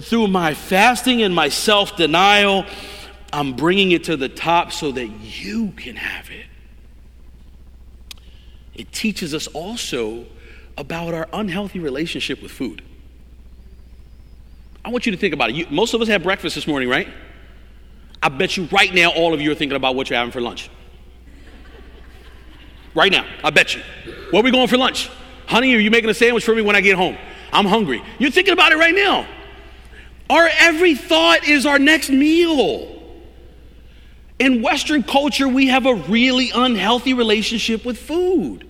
[0.00, 2.64] Through my fasting and my self-denial,
[3.32, 6.46] I'm bringing it to the top so that you can have it.
[8.74, 10.24] It teaches us also
[10.78, 12.80] about our unhealthy relationship with food.
[14.84, 15.56] I want you to think about it.
[15.56, 17.08] You, most of us had breakfast this morning, right?
[18.22, 20.40] I bet you right now all of you are thinking about what you're having for
[20.40, 20.70] lunch.
[22.94, 23.82] Right now, I bet you.
[24.30, 25.08] Where we going for lunch?
[25.46, 27.16] Honey, are you making a sandwich for me when I get home?
[27.52, 28.02] I'm hungry.
[28.18, 29.26] You're thinking about it right now.
[30.28, 32.94] Our every thought is our next meal.
[34.38, 38.66] In Western culture, we have a really unhealthy relationship with food.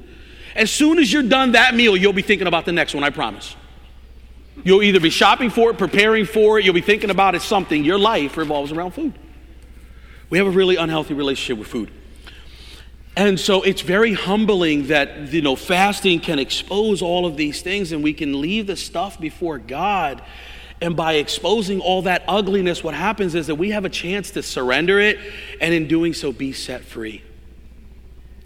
[0.54, 3.10] As soon as you're done that meal, you'll be thinking about the next one, I
[3.10, 3.54] promise.
[4.64, 7.84] You'll either be shopping for it, preparing for it, you'll be thinking about it something.
[7.84, 9.14] Your life revolves around food.
[10.30, 11.90] We have a really unhealthy relationship with food.
[13.16, 17.90] And so it's very humbling that, you know, fasting can expose all of these things
[17.90, 20.22] and we can leave the stuff before God.
[20.80, 24.42] And by exposing all that ugliness, what happens is that we have a chance to
[24.44, 25.18] surrender it
[25.60, 27.24] and in doing so be set free.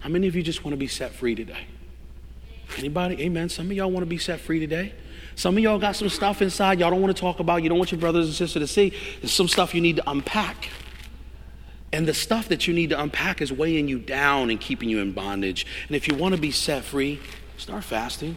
[0.00, 1.66] How many of you just want to be set free today?
[2.78, 3.20] Anybody?
[3.22, 3.50] Amen.
[3.50, 4.94] Some of y'all want to be set free today.
[5.34, 7.62] Some of y'all got some stuff inside y'all don't want to talk about.
[7.62, 8.94] You don't want your brothers and sisters to see.
[9.20, 10.70] There's some stuff you need to unpack.
[11.92, 15.00] And the stuff that you need to unpack is weighing you down and keeping you
[15.00, 15.66] in bondage.
[15.86, 17.20] And if you want to be set free,
[17.58, 18.36] start fasting.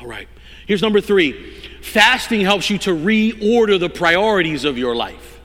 [0.00, 0.28] All right.
[0.66, 5.40] Here's number three fasting helps you to reorder the priorities of your life.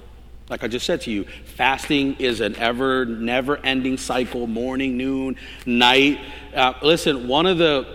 [0.50, 5.36] Like I just said to you, fasting is an ever, never ending cycle morning, noon,
[5.66, 6.20] night.
[6.54, 7.86] Uh, listen, one of, the,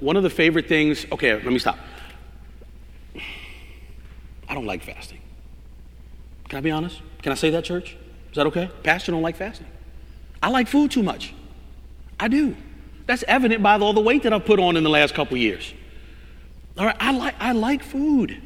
[0.00, 1.78] one of the favorite things, okay, let me stop.
[4.48, 5.20] I don't like fasting.
[6.48, 7.02] Can I be honest?
[7.22, 7.96] Can I say that, church?
[8.30, 8.70] Is that okay?
[8.82, 9.66] Pastor don't like fasting.
[10.42, 11.34] I like food too much.
[12.20, 12.56] I do.
[13.06, 15.72] That's evident by all the weight that I've put on in the last couple years.
[16.76, 18.40] All right, I like I like food,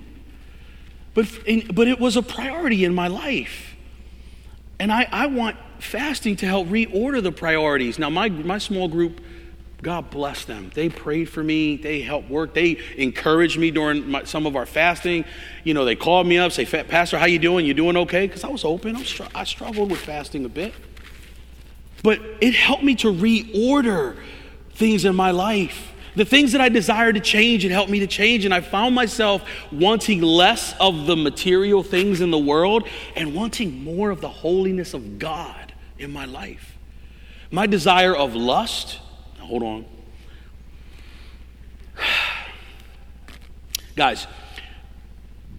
[1.15, 1.27] but
[1.75, 3.75] but it was a priority in my life,
[4.79, 7.99] and I I want fasting to help reorder the priorities.
[7.99, 9.21] Now my my small group
[9.83, 10.71] God bless them.
[10.75, 11.77] They prayed for me.
[11.77, 12.55] They helped work.
[12.55, 15.25] They encouraged me during my, some of our fasting.
[15.65, 17.67] You know, they called me up, say, "Pastor, how you doing?
[17.67, 18.95] You doing okay?" Because I was open.
[18.95, 20.73] I, str- I struggled with fasting a bit,
[22.05, 24.17] but it helped me to reorder
[24.75, 25.93] things in my life.
[26.15, 28.95] The things that I desired to change, it helped me to change, and I found
[28.95, 34.29] myself wanting less of the material things in the world and wanting more of the
[34.29, 36.77] holiness of God in my life.
[37.51, 39.01] My desire of lust
[39.53, 39.85] hold on.
[43.97, 44.27] Guys,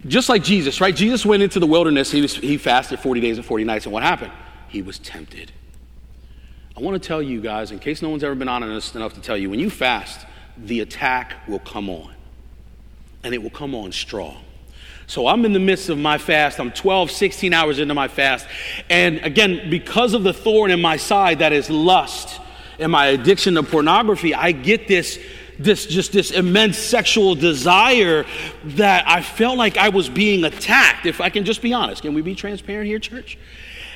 [0.04, 0.94] just like Jesus, right?
[0.94, 3.92] Jesus went into the wilderness, he, was, he fasted 40 days and 40 nights, and
[3.92, 4.32] what happened?
[4.68, 5.52] He was tempted.
[6.76, 9.20] I want to tell you guys, in case no one's ever been honest enough to
[9.20, 10.26] tell you, when you fast,
[10.58, 12.12] the attack will come on,
[13.22, 14.42] and it will come on strong.
[15.06, 16.58] So I'm in the midst of my fast.
[16.58, 18.48] I'm 12, 16 hours into my fast.
[18.90, 22.40] And again, because of the thorn in my side that is lust,
[22.78, 25.18] and my addiction to pornography, I get this
[25.58, 28.26] this just this immense sexual desire
[28.64, 31.06] that I felt like I was being attacked.
[31.06, 33.38] If I can just be honest, can we be transparent here, church?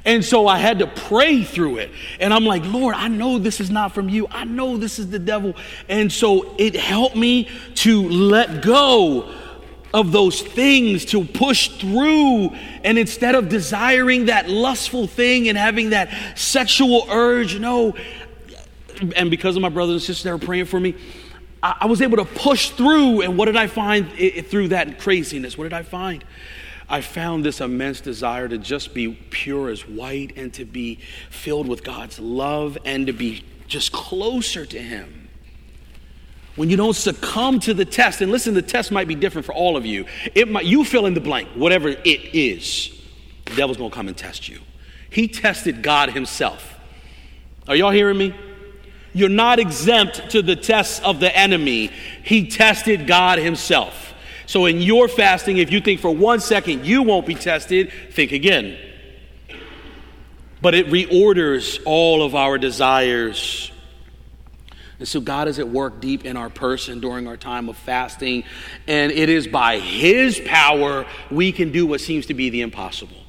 [0.04, 1.90] And so I had to pray through it.
[2.20, 4.28] And I'm like, Lord, I know this is not from you.
[4.30, 5.54] I know this is the devil.
[5.88, 9.34] And so it helped me to let go
[9.92, 12.50] of those things, to push through.
[12.84, 17.94] And instead of desiring that lustful thing and having that sexual urge, no.
[19.16, 20.94] And because of my brothers and sisters that were praying for me,
[21.62, 23.22] I, was able to push through.
[23.22, 24.10] And what did I find
[24.46, 25.58] through that craziness?
[25.58, 26.24] What did I find?
[26.88, 31.68] I found this immense desire to just be pure as white and to be filled
[31.68, 35.28] with God's love and to be just closer to Him.
[36.56, 39.54] When you don't succumb to the test, and listen, the test might be different for
[39.54, 40.06] all of you.
[40.34, 42.90] It might, you fill in the blank, whatever it is.
[43.44, 44.58] The devil's gonna come and test you.
[45.10, 46.74] He tested God Himself.
[47.68, 48.34] Are y'all hearing me?
[49.12, 51.90] You're not exempt to the tests of the enemy.
[52.22, 54.14] He tested God Himself.
[54.46, 58.32] So, in your fasting, if you think for one second you won't be tested, think
[58.32, 58.78] again.
[60.60, 63.70] But it reorders all of our desires.
[64.98, 68.44] And so, God is at work deep in our person during our time of fasting.
[68.86, 73.27] And it is by His power we can do what seems to be the impossible.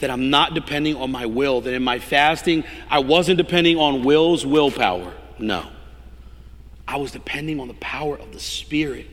[0.00, 4.04] That I'm not depending on my will, that in my fasting, I wasn't depending on
[4.04, 5.14] will's willpower.
[5.38, 5.66] No.
[6.86, 9.08] I was depending on the power of the Spirit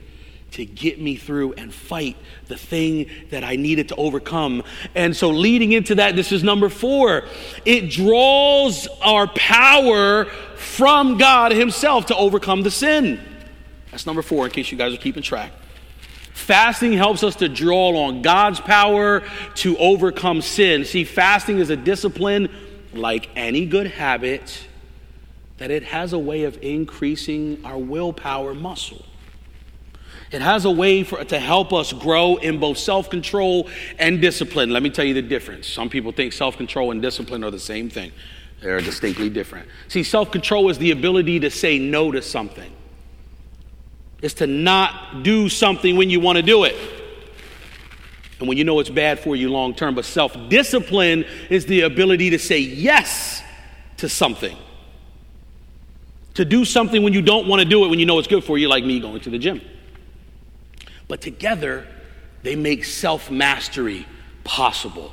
[0.51, 2.15] to get me through and fight
[2.45, 4.63] the thing that I needed to overcome.
[4.93, 7.25] And so, leading into that, this is number four
[7.65, 10.25] it draws our power
[10.55, 13.19] from God Himself to overcome the sin.
[13.91, 15.51] That's number four, in case you guys are keeping track.
[16.33, 19.23] Fasting helps us to draw on God's power
[19.55, 20.83] to overcome sin.
[20.83, 22.49] See, fasting is a discipline
[22.93, 24.67] like any good habit
[25.57, 29.05] that it has a way of increasing our willpower muscle.
[30.31, 33.69] It has a way for, to help us grow in both self control
[33.99, 34.71] and discipline.
[34.71, 35.67] Let me tell you the difference.
[35.67, 38.11] Some people think self control and discipline are the same thing,
[38.59, 39.67] they're distinctly different.
[39.87, 42.71] See, self control is the ability to say no to something,
[44.23, 46.75] it's to not do something when you want to do it.
[48.39, 51.81] And when you know it's bad for you long term, but self discipline is the
[51.81, 53.43] ability to say yes
[53.97, 54.57] to something.
[56.35, 58.45] To do something when you don't want to do it, when you know it's good
[58.45, 59.61] for you, like me going to the gym.
[61.09, 61.85] But together,
[62.43, 64.07] they make self mastery
[64.45, 65.11] possible.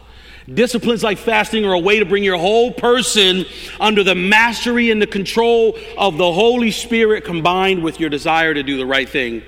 [0.52, 3.44] Disciplines like fasting are a way to bring your whole person
[3.78, 8.62] under the mastery and the control of the Holy Spirit combined with your desire to
[8.62, 9.42] do the right thing,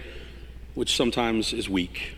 [0.74, 2.14] which sometimes is weak.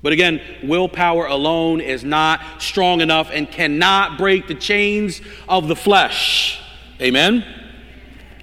[0.00, 5.76] But again, willpower alone is not strong enough and cannot break the chains of the
[5.76, 6.60] flesh.
[7.00, 7.44] Amen?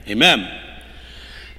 [0.07, 0.61] Amen.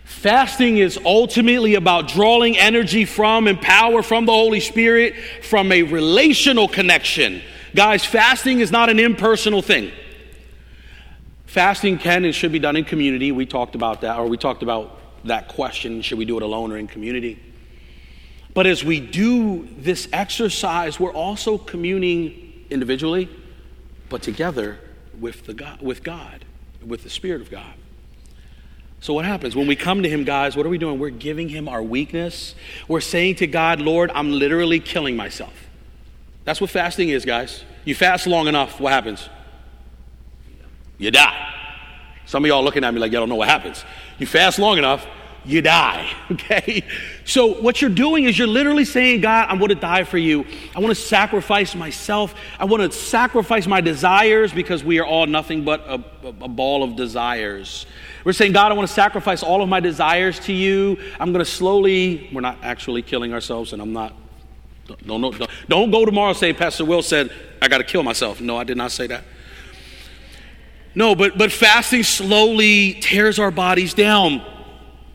[0.05, 5.83] Fasting is ultimately about drawing energy from and power from the Holy Spirit from a
[5.83, 7.43] relational connection.
[7.77, 9.93] Guys, fasting is not an impersonal thing.
[11.45, 13.33] Fasting can and should be done in community.
[13.33, 16.73] We talked about that, or we talked about that question should we do it alone
[16.73, 17.39] or in community?
[18.55, 23.29] But as we do this exercise, we're also communing individually,
[24.09, 24.79] but together
[25.21, 26.47] with, the God, with God,
[26.83, 27.75] with the Spirit of God.
[29.01, 29.55] So, what happens?
[29.55, 30.99] When we come to Him, guys, what are we doing?
[30.99, 32.55] We're giving Him our weakness.
[32.89, 35.66] We're saying to God, Lord, I'm literally killing myself.
[36.47, 37.65] That's what fasting is, guys.
[37.85, 39.29] You fast long enough, what happens?
[40.97, 41.53] You die.
[42.25, 43.85] Some of y'all looking at me like, y'all don't know what happens.
[44.19, 45.07] You fast long enough,
[45.45, 46.11] you die.
[46.31, 46.85] Okay?
[47.25, 50.45] So, what you're doing is you're literally saying, God, I'm going to die for you.
[50.75, 52.35] I want to sacrifice myself.
[52.59, 55.95] I want to sacrifice my desires because we are all nothing but a,
[56.25, 57.87] a ball of desires.
[58.25, 60.99] We're saying, God, I want to sacrifice all of my desires to you.
[61.19, 64.15] I'm going to slowly, we're not actually killing ourselves, and I'm not.
[64.87, 67.31] Don't, don't, don't, go tomorrow and say, Pastor Will said,
[67.61, 68.41] I got to kill myself.
[68.41, 69.25] No, I did not say that.
[70.95, 74.43] No, but, but fasting slowly tears our bodies down.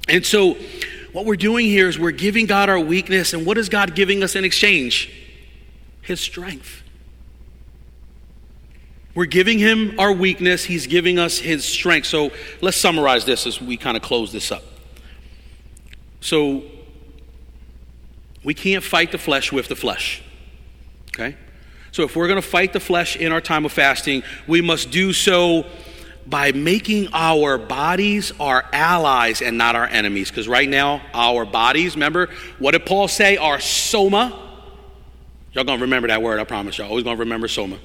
[0.08, 0.58] And so,
[1.12, 4.24] what we're doing here is we're giving God our weakness, and what is God giving
[4.24, 5.12] us in exchange?
[6.02, 6.84] His strength.
[9.14, 12.08] We're giving him our weakness, he's giving us his strength.
[12.08, 14.64] So let's summarize this as we kind of close this up.
[16.22, 16.64] So
[18.44, 20.22] we can't fight the flesh with the flesh.
[21.10, 21.36] Okay?
[21.92, 24.92] So if we're going to fight the flesh in our time of fasting, we must
[24.92, 25.66] do so
[26.26, 30.30] by making our bodies our allies and not our enemies.
[30.30, 32.30] Because right now, our bodies, remember,
[32.60, 33.38] what did Paul say?
[33.38, 34.38] Our soma.
[35.54, 36.88] Y'all gonna remember that word, I promise y'all.
[36.88, 37.78] Always gonna remember soma.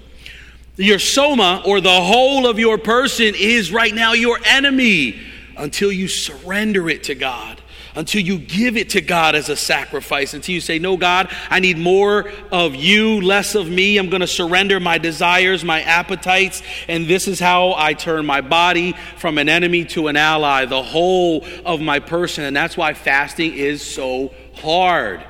[0.77, 5.19] Your soma, or the whole of your person, is right now your enemy
[5.57, 7.61] until you surrender it to God,
[7.97, 11.61] until you give it to God as a sacrifice, until you say, No, God, I
[11.61, 13.97] need more of you, less of me.
[13.99, 18.43] I'm going to surrender my desires, my appetites, and this is how I turn my
[18.43, 22.45] body from an enemy to an ally, the whole of my person.
[22.45, 25.25] And that's why fasting is so hard,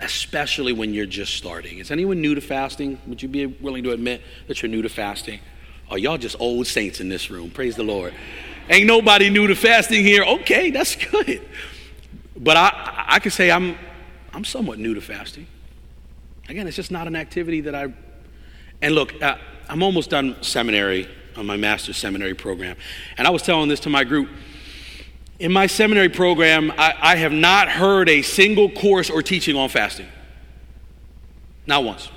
[0.00, 1.78] especially when you're just starting.
[1.78, 2.98] Is anyone new to fasting?
[3.06, 5.40] Would you be willing to admit that you're new to fasting?
[5.90, 7.50] Are y'all just old saints in this room.
[7.50, 8.14] Praise the Lord.
[8.68, 10.22] Ain't nobody new to fasting here.
[10.22, 11.42] Okay, that's good.
[12.36, 13.76] But I, I can say I'm,
[14.32, 15.46] I'm somewhat new to fasting.
[16.48, 17.92] Again, it's just not an activity that I.
[18.80, 19.36] And look, uh,
[19.68, 22.76] I'm almost done seminary on my master's seminary program.
[23.16, 24.28] And I was telling this to my group.
[25.38, 29.68] In my seminary program, I, I have not heard a single course or teaching on
[29.68, 30.06] fasting.
[31.66, 32.10] Not once.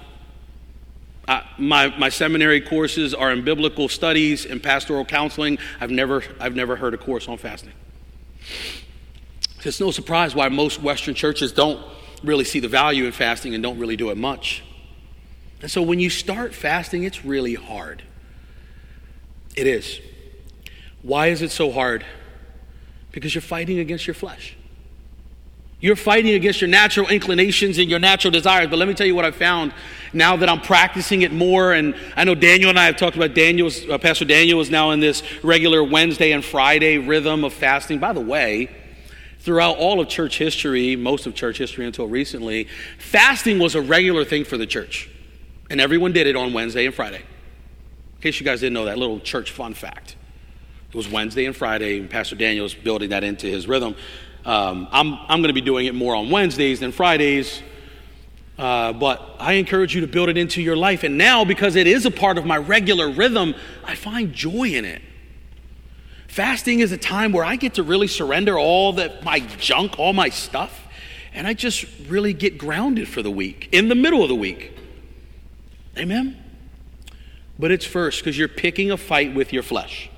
[1.28, 5.58] Uh, my, my seminary courses are in biblical studies and pastoral counseling.
[5.80, 7.74] I've never, I've never heard a course on fasting.
[9.64, 11.84] It's no surprise why most Western churches don't
[12.24, 14.64] really see the value in fasting and don't really do it much.
[15.62, 18.04] And so when you start fasting, it's really hard.
[19.56, 20.00] It is.
[21.02, 22.06] Why is it so hard?
[23.12, 24.56] Because you're fighting against your flesh.
[25.80, 28.68] You're fighting against your natural inclinations and your natural desires.
[28.70, 29.74] But let me tell you what I've found
[30.14, 31.74] now that I'm practicing it more.
[31.74, 34.92] And I know Daniel and I have talked about Daniel's, uh, Pastor Daniel is now
[34.92, 38.00] in this regular Wednesday and Friday rhythm of fasting.
[38.00, 38.70] By the way,
[39.40, 42.68] throughout all of church history, most of church history until recently,
[42.98, 45.10] fasting was a regular thing for the church.
[45.70, 47.22] And everyone did it on Wednesday and Friday.
[48.16, 50.16] In case you guys didn't know that little church fun fact.
[50.90, 53.96] It was Wednesday and Friday, and Pastor Daniel's building that into his rhythm.
[54.46, 57.62] Um, I'm, I'm going to be doing it more on Wednesdays than Fridays.
[58.58, 61.04] Uh, but I encourage you to build it into your life.
[61.04, 64.86] And now, because it is a part of my regular rhythm, I find joy in
[64.86, 65.02] it.
[66.28, 70.14] Fasting is a time where I get to really surrender all that my junk, all
[70.14, 70.88] my stuff,
[71.34, 74.78] and I just really get grounded for the week, in the middle of the week.
[75.98, 76.42] Amen?
[77.58, 80.10] But it's first because you're picking a fight with your flesh.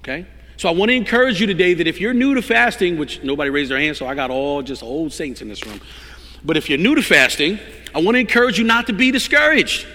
[0.00, 0.26] Okay?
[0.62, 3.50] So I want to encourage you today that if you're new to fasting, which nobody
[3.50, 5.80] raised their hand, so I got all just old saints in this room.
[6.44, 7.58] But if you're new to fasting,
[7.92, 9.88] I want to encourage you not to be discouraged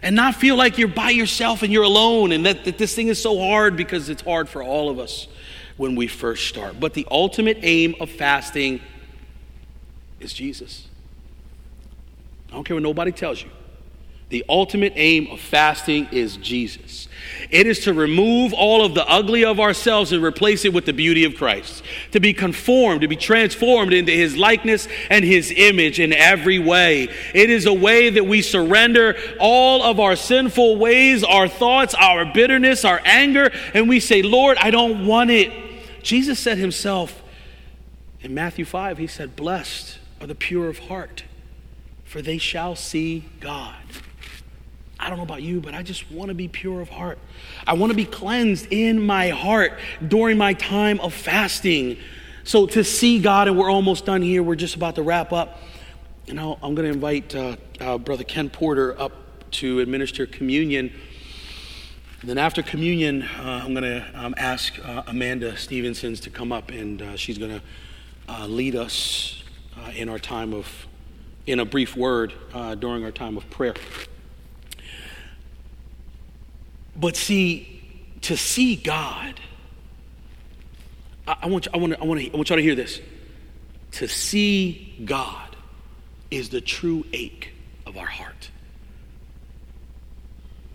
[0.00, 3.08] and not feel like you're by yourself and you're alone and that, that this thing
[3.08, 5.28] is so hard because it's hard for all of us
[5.76, 6.80] when we first start.
[6.80, 8.80] But the ultimate aim of fasting
[10.20, 10.86] is Jesus.
[12.48, 13.50] I don't care what nobody tells you.
[14.30, 16.89] The ultimate aim of fasting is Jesus.
[17.50, 20.92] It is to remove all of the ugly of ourselves and replace it with the
[20.92, 21.82] beauty of Christ.
[22.12, 27.08] To be conformed, to be transformed into his likeness and his image in every way.
[27.34, 32.24] It is a way that we surrender all of our sinful ways, our thoughts, our
[32.24, 35.52] bitterness, our anger, and we say, Lord, I don't want it.
[36.02, 37.22] Jesus said himself
[38.22, 41.24] in Matthew 5, he said, Blessed are the pure of heart,
[42.04, 43.76] for they shall see God.
[45.00, 47.18] I don't know about you, but I just want to be pure of heart.
[47.66, 51.96] I want to be cleansed in my heart during my time of fasting.
[52.44, 55.58] So to see God, and we're almost done here, we're just about to wrap up.
[56.26, 59.12] You know, I'm going to invite uh, uh, Brother Ken Porter up
[59.52, 60.92] to administer communion.
[62.20, 66.52] And then after communion, uh, I'm going to um, ask uh, Amanda Stevensons to come
[66.52, 67.62] up, and uh, she's going to
[68.28, 69.42] uh, lead us
[69.94, 70.86] in our time of,
[71.46, 72.34] in a brief word,
[72.80, 73.74] during our time of prayer.
[77.00, 77.82] But see,
[78.22, 79.40] to see God,
[81.26, 83.00] I, I, want, you, I, want, I, want, I want y'all to hear this.
[83.92, 85.56] To see God
[86.30, 87.52] is the true ache
[87.86, 88.49] of our heart.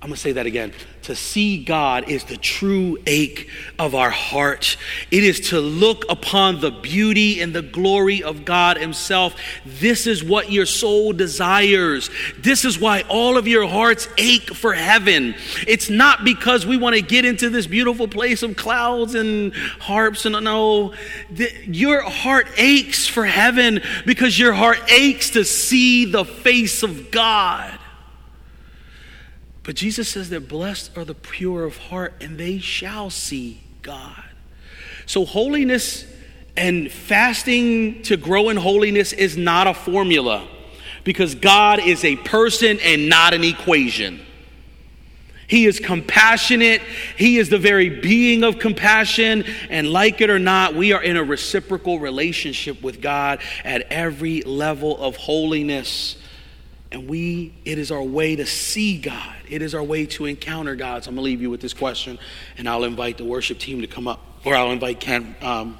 [0.05, 0.71] I'm going to say that again.
[1.05, 3.49] To see God is the true ache
[3.79, 4.77] of our heart.
[5.09, 9.35] It is to look upon the beauty and the glory of God Himself.
[9.65, 12.11] This is what your soul desires.
[12.37, 15.33] This is why all of your hearts ache for heaven.
[15.67, 20.27] It's not because we want to get into this beautiful place of clouds and harps
[20.27, 20.93] and no.
[21.65, 27.79] Your heart aches for heaven because your heart aches to see the face of God.
[29.65, 34.23] But Jesus says that blessed are the pure of heart, and they shall see God.
[35.07, 36.05] So, holiness
[36.55, 40.47] and fasting to grow in holiness is not a formula
[41.03, 44.25] because God is a person and not an equation.
[45.47, 46.81] He is compassionate.
[47.17, 49.45] He is the very being of compassion.
[49.69, 54.41] And like it or not, we are in a reciprocal relationship with God at every
[54.41, 56.17] level of holiness.
[56.91, 59.35] And we, it is our way to see God.
[59.49, 61.03] It is our way to encounter God.
[61.03, 62.17] So I'm going to leave you with this question,
[62.57, 64.21] and I'll invite the worship team to come up.
[64.45, 65.77] or I'll invite Ken, um,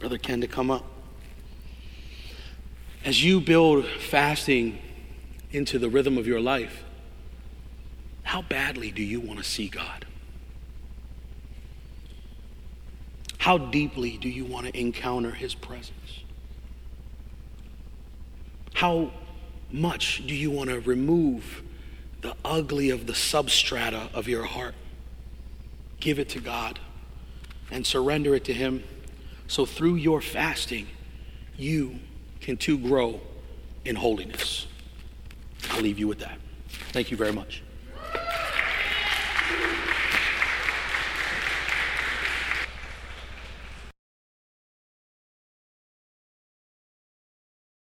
[0.00, 0.84] Brother Ken, to come up.
[3.04, 4.80] As you build fasting
[5.52, 6.82] into the rhythm of your life,
[8.24, 10.06] how badly do you want to see God?
[13.38, 16.24] How deeply do you want to encounter His presence?
[18.72, 19.12] How
[19.74, 21.62] much do you want to remove
[22.20, 24.74] the ugly of the substrata of your heart?
[25.98, 26.78] Give it to God
[27.72, 28.84] and surrender it to Him.
[29.48, 30.86] So through your fasting,
[31.56, 31.98] you
[32.40, 33.20] can too grow
[33.84, 34.68] in holiness.
[35.70, 36.38] I'll leave you with that.
[36.92, 37.63] Thank you very much.